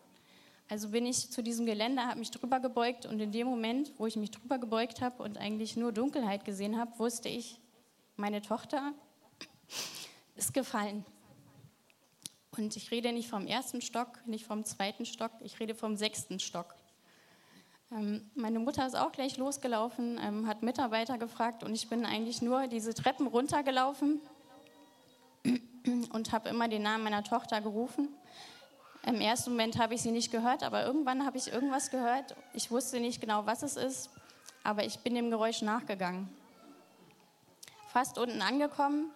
Also 0.70 0.90
bin 0.90 1.08
ich 1.08 1.32
zu 1.32 1.42
diesem 1.42 1.66
Geländer, 1.66 2.08
habe 2.08 2.20
mich 2.20 2.30
drüber 2.30 2.60
gebeugt 2.60 3.08
und 3.08 3.20
in 3.20 3.32
dem 3.32 3.48
Moment, 3.48 3.92
wo 3.98 4.06
ich 4.06 4.16
mich 4.16 4.30
drüber 4.30 4.60
gebeugt 4.60 5.02
habe 5.02 5.24
und 5.24 5.38
eigentlich 5.38 5.76
nur 5.76 5.92
Dunkelheit 5.92 6.46
gesehen 6.46 6.78
habe, 6.78 7.00
wusste 7.00 7.28
ich, 7.28 7.60
meine 8.18 8.42
Tochter 8.42 8.94
ist 10.36 10.54
gefallen. 10.54 11.06
Und 12.56 12.76
ich 12.76 12.92
rede 12.92 13.12
nicht 13.14 13.30
vom 13.30 13.48
ersten 13.48 13.82
Stock, 13.82 14.20
nicht 14.28 14.46
vom 14.46 14.64
zweiten 14.64 15.06
Stock, 15.06 15.32
ich 15.42 15.60
rede 15.60 15.74
vom 15.74 15.96
sechsten 15.96 16.40
Stock. 16.40 16.76
Ähm, 17.92 18.30
meine 18.36 18.60
Mutter 18.60 18.86
ist 18.86 18.96
auch 18.96 19.12
gleich 19.12 19.38
losgelaufen, 19.38 20.20
ähm, 20.22 20.48
hat 20.48 20.62
Mitarbeiter 20.62 21.18
gefragt 21.18 21.64
und 21.64 21.74
ich 21.74 21.90
bin 21.90 22.06
eigentlich 22.06 22.42
nur 22.42 22.68
diese 22.68 22.94
Treppen 22.94 23.26
runtergelaufen 23.26 24.22
und 26.12 26.32
habe 26.32 26.50
immer 26.50 26.68
den 26.68 26.84
Namen 26.84 27.04
meiner 27.04 27.24
Tochter 27.24 27.62
gerufen. 27.62 28.10
Im 29.06 29.22
ersten 29.22 29.52
Moment 29.52 29.80
habe 29.80 29.96
ich 29.96 30.02
sie 30.02 30.12
nicht 30.12 30.32
gehört, 30.32 30.62
aber 30.62 30.86
irgendwann 30.86 31.26
habe 31.26 31.38
ich 31.38 31.52
irgendwas 31.52 31.90
gehört. 31.90 32.36
Ich 32.54 32.70
wusste 32.70 33.00
nicht 33.00 33.22
genau, 33.22 33.46
was 33.46 33.64
es 33.64 33.76
ist, 33.76 34.12
aber 34.64 34.84
ich 34.86 35.00
bin 35.00 35.16
dem 35.16 35.32
Geräusch 35.32 35.62
nachgegangen. 35.62 36.30
Fast 37.88 38.20
unten 38.20 38.42
angekommen, 38.44 39.10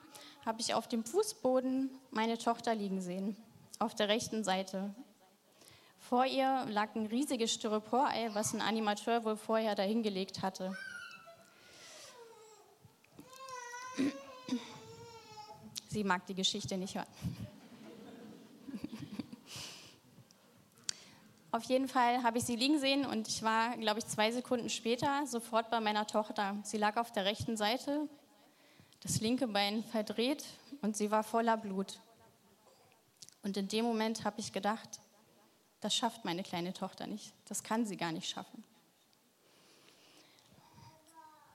habe 0.45 0.62
ich 0.62 0.73
auf 0.73 0.88
dem 0.88 1.05
Fußboden 1.05 1.91
meine 2.09 2.39
Tochter 2.39 2.73
liegen 2.73 3.01
sehen, 3.01 3.38
auf 3.77 3.93
der 3.93 4.07
rechten 4.07 4.43
Seite. 4.43 4.95
Vor 6.13 6.28
ihr 6.28 6.67
lag 6.69 6.93
ein 6.93 7.08
riesiges 7.08 7.56
Styroporei, 7.56 8.30
was 8.34 8.54
ein 8.54 8.62
Animateur 8.62 9.26
wohl 9.26 9.36
vorher 9.36 9.73
dahingelegt 9.73 10.43
hatte. 10.43 10.78
Sie 15.89 16.04
mag 16.04 16.23
die 16.28 16.36
Geschichte 16.36 16.78
nicht 16.78 16.93
hören. 16.93 17.08
Auf 21.49 21.63
jeden 21.63 21.88
Fall 21.88 22.21
habe 22.21 22.38
ich 22.38 22.43
sie 22.43 22.58
liegen 22.58 22.78
sehen 22.78 23.08
und 23.08 23.28
ich 23.28 23.41
war, 23.41 23.76
glaube 23.78 23.97
ich, 23.97 24.06
zwei 24.06 24.32
Sekunden 24.32 24.69
später 24.69 25.26
sofort 25.26 25.71
bei 25.71 25.80
meiner 25.80 26.06
Tochter. 26.06 26.58
Sie 26.62 26.78
lag 26.78 26.97
auf 26.97 27.12
der 27.12 27.26
rechten 27.26 27.58
Seite, 27.58 28.08
das 29.02 29.19
linke 29.19 29.47
Bein 29.47 29.84
verdreht 29.86 30.45
und 30.84 30.95
sie 30.95 31.10
war 31.10 31.23
voller 31.23 31.58
Blut. 31.58 31.99
Und 33.41 33.58
in 33.58 33.67
dem 33.67 33.84
Moment 33.84 34.26
habe 34.26 34.39
ich 34.39 34.54
gedacht, 34.54 34.99
das 35.83 35.95
schafft 35.95 36.25
meine 36.25 36.43
kleine 36.43 36.73
Tochter 36.73 37.07
nicht. 37.07 37.33
Das 37.47 37.63
kann 37.63 37.85
sie 37.85 37.97
gar 37.97 38.11
nicht 38.11 38.29
schaffen. 38.29 38.63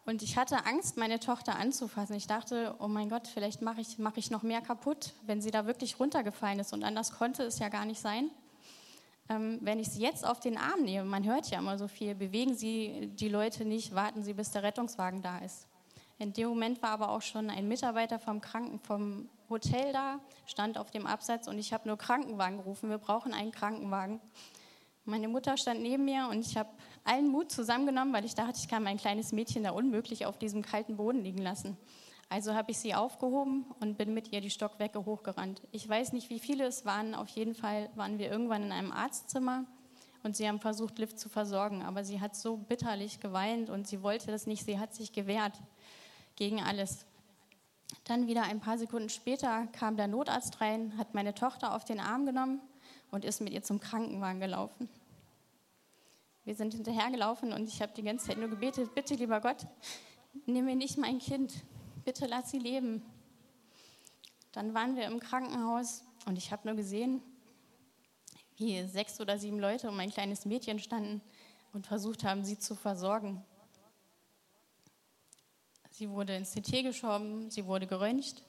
Und 0.05 0.23
ich 0.23 0.39
hatte 0.39 0.65
Angst, 0.65 0.97
meine 0.97 1.21
Tochter 1.21 1.57
anzufassen. 1.57 2.17
Ich 2.17 2.27
dachte, 2.27 2.75
oh 2.79 2.89
mein 2.89 3.11
Gott, 3.11 3.29
vielleicht 3.29 3.61
mache 3.61 3.83
ich, 3.83 3.99
mach 3.99 4.17
ich 4.17 4.31
noch 4.31 4.43
mehr 4.43 4.63
kaputt, 4.63 5.13
wenn 5.27 5.43
sie 5.43 5.51
da 5.51 5.67
wirklich 5.67 6.01
runtergefallen 6.01 6.61
ist. 6.61 6.73
Und 6.73 6.83
anders 6.83 7.13
konnte 7.13 7.43
es 7.43 7.59
ja 7.59 7.69
gar 7.69 7.85
nicht 7.85 8.01
sein 8.01 8.31
ähm, 9.29 9.59
wenn 9.61 9.79
ich 9.79 9.89
sie 9.89 10.01
jetzt 10.01 10.27
auf 10.27 10.41
den 10.41 10.57
Arm 10.57 10.83
nehme, 10.83 11.05
man 11.05 11.25
hört 11.25 11.51
ja 11.51 11.59
immer 11.59 11.79
so 11.79 11.89
viel, 11.89 12.15
bewegen 12.15 12.55
Sie 12.55 13.11
die 13.15 13.29
Leute 13.29 13.65
nicht, 13.65 13.95
warten 13.95 14.23
Sie, 14.23 14.35
bis 14.35 14.51
der 14.51 14.63
Rettungswagen 14.63 15.23
da 15.23 15.39
ist. 15.39 15.67
In 16.19 16.33
dem 16.33 16.49
Moment 16.49 16.83
war 16.83 16.91
aber 16.91 17.11
auch 17.11 17.23
schon 17.23 17.51
ein 17.51 17.69
Mitarbeiter 17.69 18.19
vom, 18.19 18.41
Kranken, 18.41 18.81
vom 18.81 19.29
Hotel 19.51 19.93
da, 19.93 20.21
stand 20.47 20.79
auf 20.79 20.91
dem 20.91 21.07
Absatz 21.07 21.49
und 21.49 21.59
ich 21.59 21.73
habe 21.73 21.89
nur 21.89 21.97
Krankenwagen 21.97 22.59
gerufen, 22.59 22.91
wir 22.91 22.99
brauchen 22.99 23.33
einen 23.33 23.53
Krankenwagen. 23.53 24.21
Meine 25.05 25.29
Mutter 25.29 25.57
stand 25.57 25.81
neben 25.81 26.05
mir 26.05 26.29
und 26.31 26.41
ich 26.41 26.59
habe 26.59 26.69
allen 27.05 27.29
Mut 27.29 27.51
zusammengenommen, 27.51 28.13
weil 28.13 28.27
ich 28.27 28.35
dachte, 28.35 28.59
ich 28.59 28.69
kann 28.69 28.83
mein 28.83 28.99
kleines 28.99 29.33
Mädchen 29.33 29.65
da 29.65 29.71
unmöglich 29.71 30.27
auf 30.27 30.39
diesem 30.39 30.63
kalten 30.63 30.97
Boden 30.97 31.23
liegen 31.23 31.39
lassen. 31.39 31.79
Also 32.29 32.55
habe 32.55 32.73
ich 32.73 32.79
sie 32.79 32.95
aufgehoben 32.95 33.65
und 33.81 33.97
bin 33.97 34.13
mit 34.13 34.33
ihr 34.33 34.43
die 34.43 34.51
Stockwerke 34.51 35.07
hochgerannt. 35.07 35.63
Ich 35.73 35.89
weiß 35.89 36.13
nicht, 36.13 36.29
wie 36.29 36.39
viele 36.39 36.67
es 36.67 36.85
waren. 36.85 37.15
Auf 37.15 37.29
jeden 37.29 37.55
Fall 37.55 37.89
waren 37.95 38.19
wir 38.19 38.31
irgendwann 38.31 38.65
in 38.65 38.73
einem 38.73 38.93
Arztzimmer 38.93 39.65
und 40.23 40.37
sie 40.37 40.47
haben 40.47 40.61
versucht, 40.61 40.99
Liv 40.99 41.17
zu 41.17 41.31
versorgen. 41.31 41.83
Aber 41.83 42.05
sie 42.05 42.21
hat 42.21 42.37
so 42.37 42.59
bitterlich 42.59 43.21
geweint 43.21 43.71
und 43.71 43.87
sie 43.87 44.03
wollte 44.03 44.27
das 44.27 44.47
nicht. 44.47 44.67
Sie 44.67 44.79
hat 44.79 44.95
sich 44.95 45.13
gewehrt 45.13 45.55
gegen 46.37 46.61
alles. 46.63 47.07
Dann 48.05 48.27
wieder 48.27 48.43
ein 48.43 48.61
paar 48.61 48.79
Sekunden 48.79 49.09
später 49.09 49.67
kam 49.69 49.97
der 49.97 50.09
Notarzt 50.09 50.61
rein, 50.61 50.97
hat 50.99 51.15
meine 51.15 51.35
Tochter 51.35 51.75
auf 51.75 51.85
den 51.85 52.01
Arm 52.01 52.27
genommen 52.27 52.61
und 53.11 53.25
ist 53.25 53.41
mit 53.41 53.53
ihr 53.53 53.63
zum 53.63 53.81
Krankenwagen 53.81 54.41
gelaufen. 54.41 54.89
Wir 56.45 56.55
sind 56.55 56.75
hinterhergelaufen 56.75 57.53
und 57.53 57.69
ich 57.69 57.83
habe 57.83 57.93
die 57.95 58.03
ganze 58.03 58.29
Zeit 58.29 58.39
nur 58.39 58.49
gebetet, 58.49 58.95
bitte 58.95 59.15
lieber 59.15 59.41
Gott, 59.41 59.67
nimm 60.47 60.65
mir 60.65 60.77
nicht 60.77 60.97
mein 60.99 61.19
Kind 61.19 61.63
bitte 62.09 62.25
lass 62.25 62.51
sie 62.51 62.59
leben. 62.59 63.03
Dann 64.53 64.73
waren 64.73 64.97
wir 64.97 65.05
im 65.05 65.21
Krankenhaus 65.21 66.05
und 66.25 66.39
ich 66.39 66.51
habe 66.53 66.67
nur 66.67 66.75
gesehen, 66.75 67.21
wie 68.57 68.83
sechs 68.85 69.21
oder 69.21 69.37
sieben 69.37 69.61
Leute 69.61 69.91
um 69.91 70.01
ein 70.01 70.11
kleines 70.11 70.47
Mädchen 70.47 70.79
standen 70.79 71.21
und 71.75 71.87
versucht 71.87 72.25
haben, 72.25 72.47
sie 72.47 72.59
zu 72.59 72.75
versorgen. 72.75 73.45
Sie 75.99 76.09
wurde 76.11 76.37
ins 76.37 76.53
CT 76.53 76.85
geschoben, 76.85 77.51
sie 77.51 77.67
wurde 77.67 77.89
geröntgt 77.89 78.45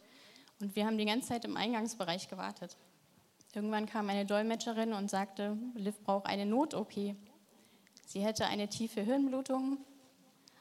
und 0.60 0.76
wir 0.76 0.86
haben 0.86 1.00
die 1.00 1.06
ganze 1.06 1.30
Zeit 1.30 1.46
im 1.46 1.58
Eingangsbereich 1.58 2.28
gewartet. 2.30 2.78
Irgendwann 3.56 3.88
kam 3.88 4.08
eine 4.08 4.24
Dolmetscherin 4.24 4.94
und 4.94 5.10
sagte, 5.10 5.58
Liv 5.74 6.00
braucht 6.04 6.28
eine 6.28 6.46
Not-OP. 6.46 6.94
Sie 8.06 8.24
hätte 8.24 8.46
eine 8.46 8.68
tiefe 8.68 9.02
Hirnblutung, 9.02 9.80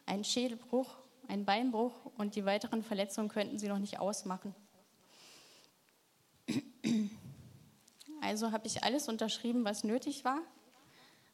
einen 0.06 0.24
Schädelbruch 0.24 0.96
ein 1.28 1.44
Beinbruch 1.44 1.92
und 2.16 2.36
die 2.36 2.46
weiteren 2.46 2.82
Verletzungen 2.82 3.28
könnten 3.28 3.58
sie 3.58 3.68
noch 3.68 3.78
nicht 3.78 4.00
ausmachen. 4.00 4.54
Also 8.22 8.50
habe 8.50 8.66
ich 8.66 8.82
alles 8.82 9.08
unterschrieben, 9.08 9.64
was 9.66 9.84
nötig 9.84 10.24
war 10.24 10.40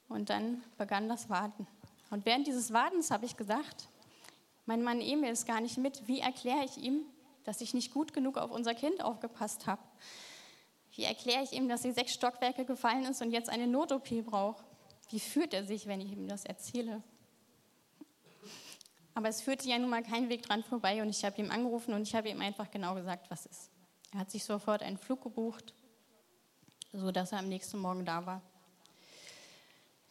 und 0.09 0.31
dann 0.31 0.65
begann 0.79 1.09
das 1.09 1.31
Warten. 1.31 1.69
Und 2.11 2.27
während 2.27 2.49
dieses 2.49 2.73
Wartens 2.73 3.13
habe 3.13 3.25
ich 3.25 3.37
gesagt, 3.37 3.89
mein 4.67 4.83
Mann 4.83 5.01
Emil 5.01 5.31
ist 5.31 5.47
gar 5.47 5.61
nicht 5.61 5.79
mit. 5.79 6.07
Wie 6.09 6.21
erkläre 6.21 6.65
ich 6.65 6.79
ihm, 6.79 7.03
dass 7.45 7.61
ich 7.61 7.75
nicht 7.75 7.93
gut 7.93 8.13
genug 8.13 8.39
auf 8.39 8.51
unser 8.51 8.75
Kind 8.75 9.03
aufgepasst 9.03 9.67
habe? 9.67 9.83
Wie 10.93 11.05
erkläre 11.05 11.43
ich 11.43 11.53
ihm, 11.53 11.69
dass 11.69 11.83
sie 11.83 11.93
sechs 11.93 12.15
Stockwerke 12.15 12.65
gefallen 12.65 13.05
ist 13.05 13.21
und 13.21 13.33
jetzt 13.33 13.51
eine 13.51 13.67
Not-OP 13.67 14.25
braucht? 14.25 14.65
Wie 15.11 15.21
fühlt 15.21 15.53
er 15.53 15.65
sich, 15.65 15.87
wenn 15.87 16.01
ich 16.01 16.13
ihm 16.13 16.29
das 16.29 16.45
erzähle? 16.45 17.03
Aber 19.15 19.29
es 19.29 19.43
führte 19.43 19.69
ja 19.69 19.79
nun 19.79 19.91
mal 19.91 20.03
kein 20.03 20.29
Weg 20.29 20.43
dran 20.43 20.65
vorbei 20.65 21.03
und 21.03 21.09
ich 21.09 21.25
habe 21.25 21.39
ihm 21.41 21.51
angerufen 21.51 21.95
und 21.95 22.03
ich 22.03 22.15
habe 22.15 22.29
ihm 22.29 22.41
einfach 22.41 22.71
genau 22.71 22.95
gesagt, 22.95 23.31
was 23.31 23.47
ist. 23.47 23.71
Er 24.13 24.21
hat 24.21 24.31
sich 24.31 24.45
sofort 24.45 24.83
einen 24.83 24.99
Flug 24.99 25.23
gebucht, 25.23 25.75
sodass 26.93 27.33
er 27.33 27.39
am 27.39 27.49
nächsten 27.49 27.79
Morgen 27.79 28.05
da 28.05 28.27
war. 28.27 28.43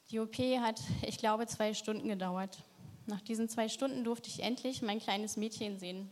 Die 0.09 0.19
OP 0.19 0.37
hat, 0.37 0.79
ich 1.01 1.17
glaube, 1.17 1.47
zwei 1.47 1.73
Stunden 1.73 2.07
gedauert. 2.07 2.57
Nach 3.05 3.21
diesen 3.21 3.49
zwei 3.49 3.67
Stunden 3.67 4.03
durfte 4.03 4.29
ich 4.29 4.41
endlich 4.41 4.81
mein 4.81 4.99
kleines 4.99 5.35
Mädchen 5.35 5.77
sehen. 5.77 6.09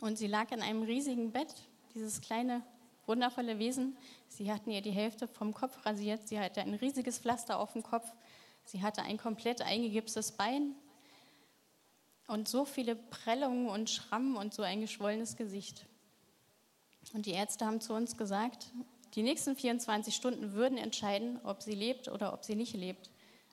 Und 0.00 0.18
sie 0.18 0.26
lag 0.26 0.50
in 0.52 0.62
einem 0.62 0.82
riesigen 0.82 1.32
Bett, 1.32 1.54
dieses 1.94 2.20
kleine, 2.20 2.62
wundervolle 3.06 3.58
Wesen. 3.58 3.96
Sie 4.28 4.52
hatten 4.52 4.70
ihr 4.70 4.82
die 4.82 4.90
Hälfte 4.90 5.28
vom 5.28 5.54
Kopf 5.54 5.84
rasiert. 5.84 6.28
Sie 6.28 6.38
hatte 6.38 6.60
ein 6.60 6.74
riesiges 6.74 7.18
Pflaster 7.18 7.58
auf 7.58 7.72
dem 7.72 7.82
Kopf. 7.82 8.10
Sie 8.64 8.82
hatte 8.82 9.02
ein 9.02 9.18
komplett 9.18 9.62
eingegipstes 9.62 10.32
Bein 10.32 10.74
und 12.26 12.48
so 12.48 12.64
viele 12.64 12.94
Prellungen 12.94 13.68
und 13.68 13.90
Schrammen 13.90 14.36
und 14.36 14.54
so 14.54 14.62
ein 14.62 14.80
geschwollenes 14.80 15.36
Gesicht. 15.36 15.86
Und 17.12 17.26
die 17.26 17.32
Ärzte 17.32 17.66
haben 17.66 17.80
zu 17.80 17.94
uns 17.94 18.16
gesagt, 18.16 18.70
die 19.14 19.22
nächsten 19.22 19.56
24 19.56 20.14
Stunden 20.14 20.52
würden 20.52 20.78
entscheiden, 20.78 21.40
ob 21.42 21.62
sie 21.62 21.74
lebt 21.74 22.08
oder 22.08 22.32
ob 22.32 22.44
sie 22.44 22.54
nicht 22.54 22.74
lebt. 22.74 23.10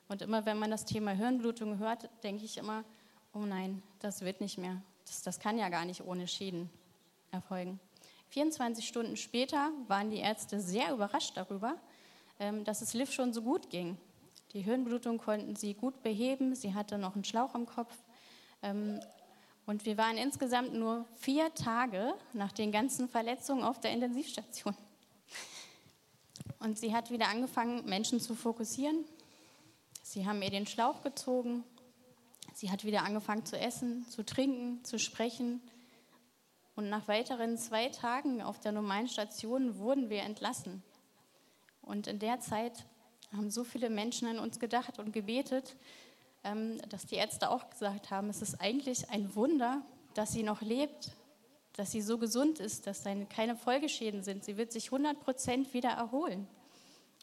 Und 0.08 0.22
immer 0.22 0.46
wenn 0.46 0.58
man 0.58 0.70
das 0.70 0.84
Thema 0.84 1.12
Hirnblutung 1.12 1.78
hört, 1.78 2.08
denke 2.22 2.44
ich 2.44 2.56
immer, 2.56 2.84
oh 3.34 3.40
nein, 3.40 3.82
das 4.00 4.22
wird 4.22 4.40
nicht 4.40 4.58
mehr. 4.58 4.80
Das, 5.06 5.22
das 5.22 5.38
kann 5.38 5.58
ja 5.58 5.68
gar 5.68 5.84
nicht 5.84 6.04
ohne 6.04 6.26
Schäden 6.26 6.70
erfolgen. 7.30 7.78
24 8.30 8.86
Stunden 8.86 9.16
später 9.16 9.70
waren 9.86 10.10
die 10.10 10.18
Ärzte 10.18 10.60
sehr 10.60 10.92
überrascht 10.92 11.36
darüber, 11.36 11.76
ähm, 12.40 12.64
dass 12.64 12.82
es 12.82 12.94
Liv 12.94 13.12
schon 13.12 13.32
so 13.32 13.42
gut 13.42 13.70
ging. 13.70 13.96
Die 14.52 14.62
Hirnblutung 14.62 15.18
konnten 15.18 15.56
sie 15.56 15.74
gut 15.74 16.02
beheben, 16.02 16.54
sie 16.54 16.74
hatte 16.74 16.98
noch 16.98 17.14
einen 17.14 17.24
Schlauch 17.24 17.54
im 17.54 17.66
Kopf. 17.66 17.94
Ähm, 18.62 19.00
und 19.66 19.84
wir 19.84 19.98
waren 19.98 20.16
insgesamt 20.16 20.72
nur 20.72 21.04
vier 21.16 21.52
Tage 21.54 22.14
nach 22.32 22.52
den 22.52 22.72
ganzen 22.72 23.08
Verletzungen 23.08 23.62
auf 23.62 23.78
der 23.80 23.92
Intensivstation. 23.92 24.74
Und 26.60 26.78
sie 26.78 26.94
hat 26.94 27.10
wieder 27.10 27.28
angefangen, 27.28 27.84
Menschen 27.84 28.20
zu 28.20 28.34
fokussieren. 28.34 29.04
Sie 30.08 30.26
haben 30.26 30.40
ihr 30.40 30.48
den 30.48 30.66
Schlauch 30.66 31.02
gezogen. 31.02 31.64
Sie 32.54 32.70
hat 32.70 32.82
wieder 32.86 33.02
angefangen 33.02 33.44
zu 33.44 33.58
essen, 33.58 34.06
zu 34.08 34.24
trinken, 34.24 34.82
zu 34.82 34.98
sprechen. 34.98 35.60
Und 36.74 36.88
nach 36.88 37.08
weiteren 37.08 37.58
zwei 37.58 37.90
Tagen 37.90 38.40
auf 38.40 38.58
der 38.58 38.72
normalen 38.72 39.08
Station 39.08 39.78
wurden 39.78 40.08
wir 40.08 40.22
entlassen. 40.22 40.82
Und 41.82 42.06
in 42.06 42.20
der 42.20 42.40
Zeit 42.40 42.86
haben 43.36 43.50
so 43.50 43.64
viele 43.64 43.90
Menschen 43.90 44.26
an 44.28 44.38
uns 44.38 44.58
gedacht 44.58 44.98
und 44.98 45.12
gebetet, 45.12 45.76
ähm, 46.42 46.80
dass 46.88 47.04
die 47.04 47.16
Ärzte 47.16 47.50
auch 47.50 47.68
gesagt 47.68 48.10
haben, 48.10 48.30
es 48.30 48.40
ist 48.40 48.62
eigentlich 48.62 49.10
ein 49.10 49.34
Wunder, 49.34 49.82
dass 50.14 50.32
sie 50.32 50.42
noch 50.42 50.62
lebt, 50.62 51.10
dass 51.74 51.92
sie 51.92 52.00
so 52.00 52.16
gesund 52.16 52.60
ist, 52.60 52.86
dass 52.86 53.02
da 53.02 53.14
keine 53.26 53.56
Folgeschäden 53.56 54.22
sind. 54.22 54.42
Sie 54.42 54.56
wird 54.56 54.72
sich 54.72 54.86
100 54.86 55.20
Prozent 55.20 55.74
wieder 55.74 55.90
erholen. 55.90 56.48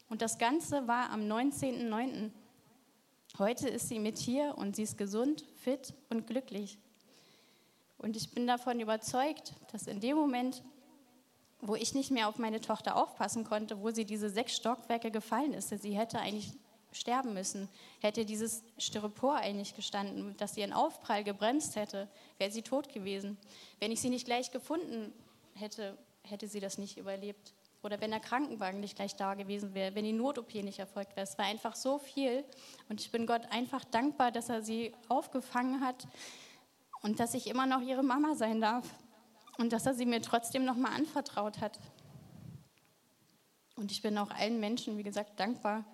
Und 0.08 0.22
das 0.22 0.38
Ganze 0.38 0.88
war 0.88 1.10
am 1.10 1.22
19.09. 1.22 2.30
Heute 3.38 3.68
ist 3.68 3.90
sie 3.90 4.00
mit 4.00 4.18
hier 4.18 4.54
und 4.58 4.78
sie 4.78 4.84
ist 4.84 4.98
gesund, 4.98 5.44
fit 5.58 5.94
und 6.10 6.26
glücklich. 6.26 6.78
Und 7.98 8.16
ich 8.16 8.32
bin 8.32 8.48
davon 8.48 8.80
überzeugt, 8.80 9.54
dass 9.74 9.88
in 9.88 10.00
dem 10.00 10.16
Moment, 10.16 10.64
wo 11.60 11.76
ich 11.76 11.94
nicht 11.94 12.12
mehr 12.12 12.30
auf 12.30 12.38
meine 12.38 12.62
Tochter 12.62 12.96
aufpassen 12.96 13.44
konnte, 13.44 13.82
wo 13.82 13.92
sie 13.92 14.06
diese 14.06 14.30
sechs 14.30 14.56
Stockwerke 14.56 15.12
gefallen 15.12 15.54
ist, 15.54 15.70
sie 15.70 15.98
hätte 15.98 16.20
eigentlich 16.20 16.54
sterben 16.94 17.34
müssen. 17.34 17.68
Hätte 18.00 18.26
dieses 18.26 18.64
Styropor 18.78 19.36
eigentlich 19.36 19.76
gestanden, 19.76 20.38
dass 20.38 20.54
sie 20.54 20.62
ihren 20.62 20.72
Aufprall 20.72 21.26
gebremst 21.26 21.76
hätte, 21.76 22.08
wäre 22.38 22.52
sie 22.52 22.62
tot 22.62 22.94
gewesen. 22.94 23.38
Wenn 23.82 23.92
ich 23.92 24.00
sie 24.00 24.10
nicht 24.10 24.26
gleich 24.26 24.52
gefunden 24.52 25.12
hätte, 25.56 25.98
hätte 26.24 26.48
sie 26.48 26.62
das 26.62 26.78
nicht 26.78 26.98
überlebt. 26.98 27.55
Oder 27.86 28.02
wenn 28.02 28.10
der 28.10 28.20
Krankenwagen 28.20 28.80
nicht 28.80 28.96
gleich 28.96 29.16
da 29.16 29.36
gewesen 29.36 29.76
wäre, 29.76 29.94
wenn 29.94 30.06
die 30.06 30.12
Not-OP 30.12 30.56
nicht 30.56 30.80
erfolgt 30.80 31.16
wäre. 31.16 31.28
Es 31.28 31.38
war 31.38 31.46
einfach 31.46 31.76
so 31.76 32.00
viel. 32.00 32.44
Und 32.90 33.00
ich 33.00 33.12
bin 33.12 33.28
Gott 33.28 33.44
einfach 33.52 33.86
dankbar, 33.86 34.32
dass 34.32 34.50
er 34.50 34.64
sie 34.64 34.92
aufgefangen 35.08 35.82
hat 35.82 36.08
und 37.04 37.20
dass 37.20 37.36
ich 37.36 37.46
immer 37.46 37.68
noch 37.68 37.82
ihre 37.82 38.02
Mama 38.02 38.34
sein 38.34 38.60
darf. 38.60 38.90
Und 39.60 39.72
dass 39.72 39.86
er 39.86 39.94
sie 39.94 40.08
mir 40.08 40.20
trotzdem 40.20 40.66
nochmal 40.66 40.94
anvertraut 40.94 41.62
hat. 41.62 41.80
Und 43.76 43.92
ich 43.92 44.02
bin 44.02 44.18
auch 44.18 44.32
allen 44.32 44.60
Menschen, 44.60 44.98
wie 44.98 45.04
gesagt, 45.04 45.40
dankbar, 45.40 45.86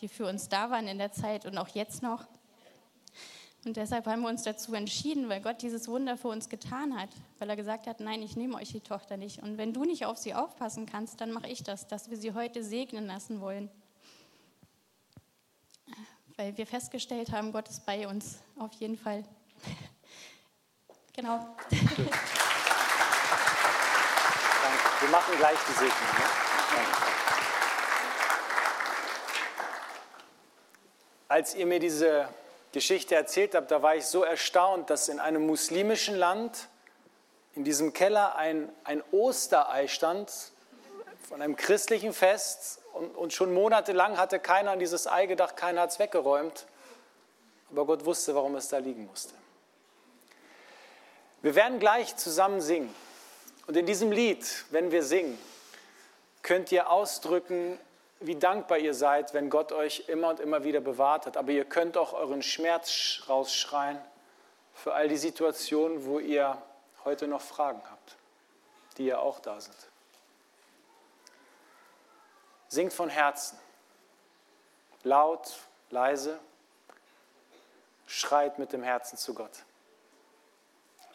die 0.00 0.08
für 0.08 0.26
uns 0.26 0.48
da 0.48 0.70
waren 0.70 0.88
in 0.88 0.96
der 0.96 1.12
Zeit 1.12 1.44
und 1.44 1.58
auch 1.58 1.68
jetzt 1.68 2.02
noch. 2.02 2.26
Und 3.64 3.78
deshalb 3.78 4.06
haben 4.06 4.20
wir 4.22 4.28
uns 4.28 4.42
dazu 4.42 4.74
entschieden, 4.74 5.28
weil 5.30 5.40
Gott 5.40 5.62
dieses 5.62 5.88
Wunder 5.88 6.18
für 6.18 6.28
uns 6.28 6.50
getan 6.50 6.98
hat, 7.00 7.08
weil 7.38 7.48
er 7.48 7.56
gesagt 7.56 7.86
hat, 7.86 7.98
nein, 8.00 8.22
ich 8.22 8.36
nehme 8.36 8.56
euch 8.56 8.72
die 8.72 8.80
Tochter 8.80 9.16
nicht. 9.16 9.42
Und 9.42 9.56
wenn 9.56 9.72
du 9.72 9.84
nicht 9.84 10.04
auf 10.04 10.18
sie 10.18 10.34
aufpassen 10.34 10.84
kannst, 10.84 11.20
dann 11.20 11.32
mache 11.32 11.48
ich 11.48 11.62
das, 11.62 11.86
dass 11.86 12.10
wir 12.10 12.18
sie 12.18 12.34
heute 12.34 12.62
segnen 12.62 13.06
lassen 13.06 13.40
wollen. 13.40 13.70
Weil 16.36 16.56
wir 16.58 16.66
festgestellt 16.66 17.32
haben, 17.32 17.52
Gott 17.52 17.68
ist 17.68 17.86
bei 17.86 18.06
uns, 18.06 18.40
auf 18.58 18.72
jeden 18.74 18.98
Fall. 18.98 19.24
genau. 21.14 21.56
Danke. 21.70 22.10
Wir 25.00 25.08
machen 25.10 25.36
gleich 25.38 25.58
die 25.68 25.72
Segnung. 25.72 25.90
Ne? 25.90 26.24
Danke. 26.74 26.90
Als 31.28 31.54
ihr 31.54 31.66
mir 31.66 31.80
diese 31.80 32.28
Geschichte 32.74 33.14
erzählt 33.14 33.54
habt, 33.54 33.70
da 33.70 33.82
war 33.82 33.94
ich 33.94 34.04
so 34.04 34.24
erstaunt, 34.24 34.90
dass 34.90 35.08
in 35.08 35.20
einem 35.20 35.46
muslimischen 35.46 36.16
Land 36.16 36.68
in 37.54 37.62
diesem 37.62 37.92
Keller 37.92 38.34
ein, 38.34 38.68
ein 38.82 39.00
Osterei 39.12 39.86
stand 39.86 40.32
von 41.28 41.40
einem 41.40 41.54
christlichen 41.54 42.12
Fest 42.12 42.80
und, 42.92 43.16
und 43.16 43.32
schon 43.32 43.54
monatelang 43.54 44.18
hatte 44.18 44.40
keiner 44.40 44.72
an 44.72 44.80
dieses 44.80 45.06
Ei 45.06 45.26
gedacht, 45.26 45.56
keiner 45.56 45.82
hat 45.82 45.90
es 45.90 46.00
weggeräumt. 46.00 46.66
Aber 47.70 47.86
Gott 47.86 48.04
wusste, 48.04 48.34
warum 48.34 48.56
es 48.56 48.68
da 48.68 48.78
liegen 48.78 49.06
musste. 49.06 49.34
Wir 51.42 51.54
werden 51.54 51.78
gleich 51.78 52.16
zusammen 52.16 52.60
singen. 52.60 52.92
Und 53.68 53.76
in 53.76 53.86
diesem 53.86 54.10
Lied, 54.10 54.44
wenn 54.70 54.90
wir 54.90 55.04
singen, 55.04 55.38
könnt 56.42 56.72
ihr 56.72 56.90
ausdrücken, 56.90 57.78
wie 58.26 58.36
dankbar 58.36 58.78
ihr 58.78 58.94
seid, 58.94 59.34
wenn 59.34 59.50
Gott 59.50 59.72
euch 59.72 60.08
immer 60.08 60.30
und 60.30 60.40
immer 60.40 60.64
wieder 60.64 60.80
bewahrt 60.80 61.26
hat. 61.26 61.36
Aber 61.36 61.52
ihr 61.52 61.64
könnt 61.64 61.96
auch 61.96 62.12
euren 62.12 62.42
Schmerz 62.42 63.22
rausschreien 63.28 64.00
für 64.72 64.94
all 64.94 65.08
die 65.08 65.16
Situationen, 65.16 66.04
wo 66.06 66.18
ihr 66.18 66.60
heute 67.04 67.28
noch 67.28 67.40
Fragen 67.40 67.82
habt, 67.90 68.16
die 68.96 69.06
ja 69.06 69.18
auch 69.18 69.40
da 69.40 69.60
sind. 69.60 69.76
Singt 72.68 72.92
von 72.92 73.08
Herzen, 73.08 73.58
laut, 75.02 75.52
leise, 75.90 76.40
schreit 78.06 78.58
mit 78.58 78.72
dem 78.72 78.82
Herzen 78.82 79.16
zu 79.16 79.34
Gott. 79.34 79.64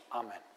Amen. 0.10 0.49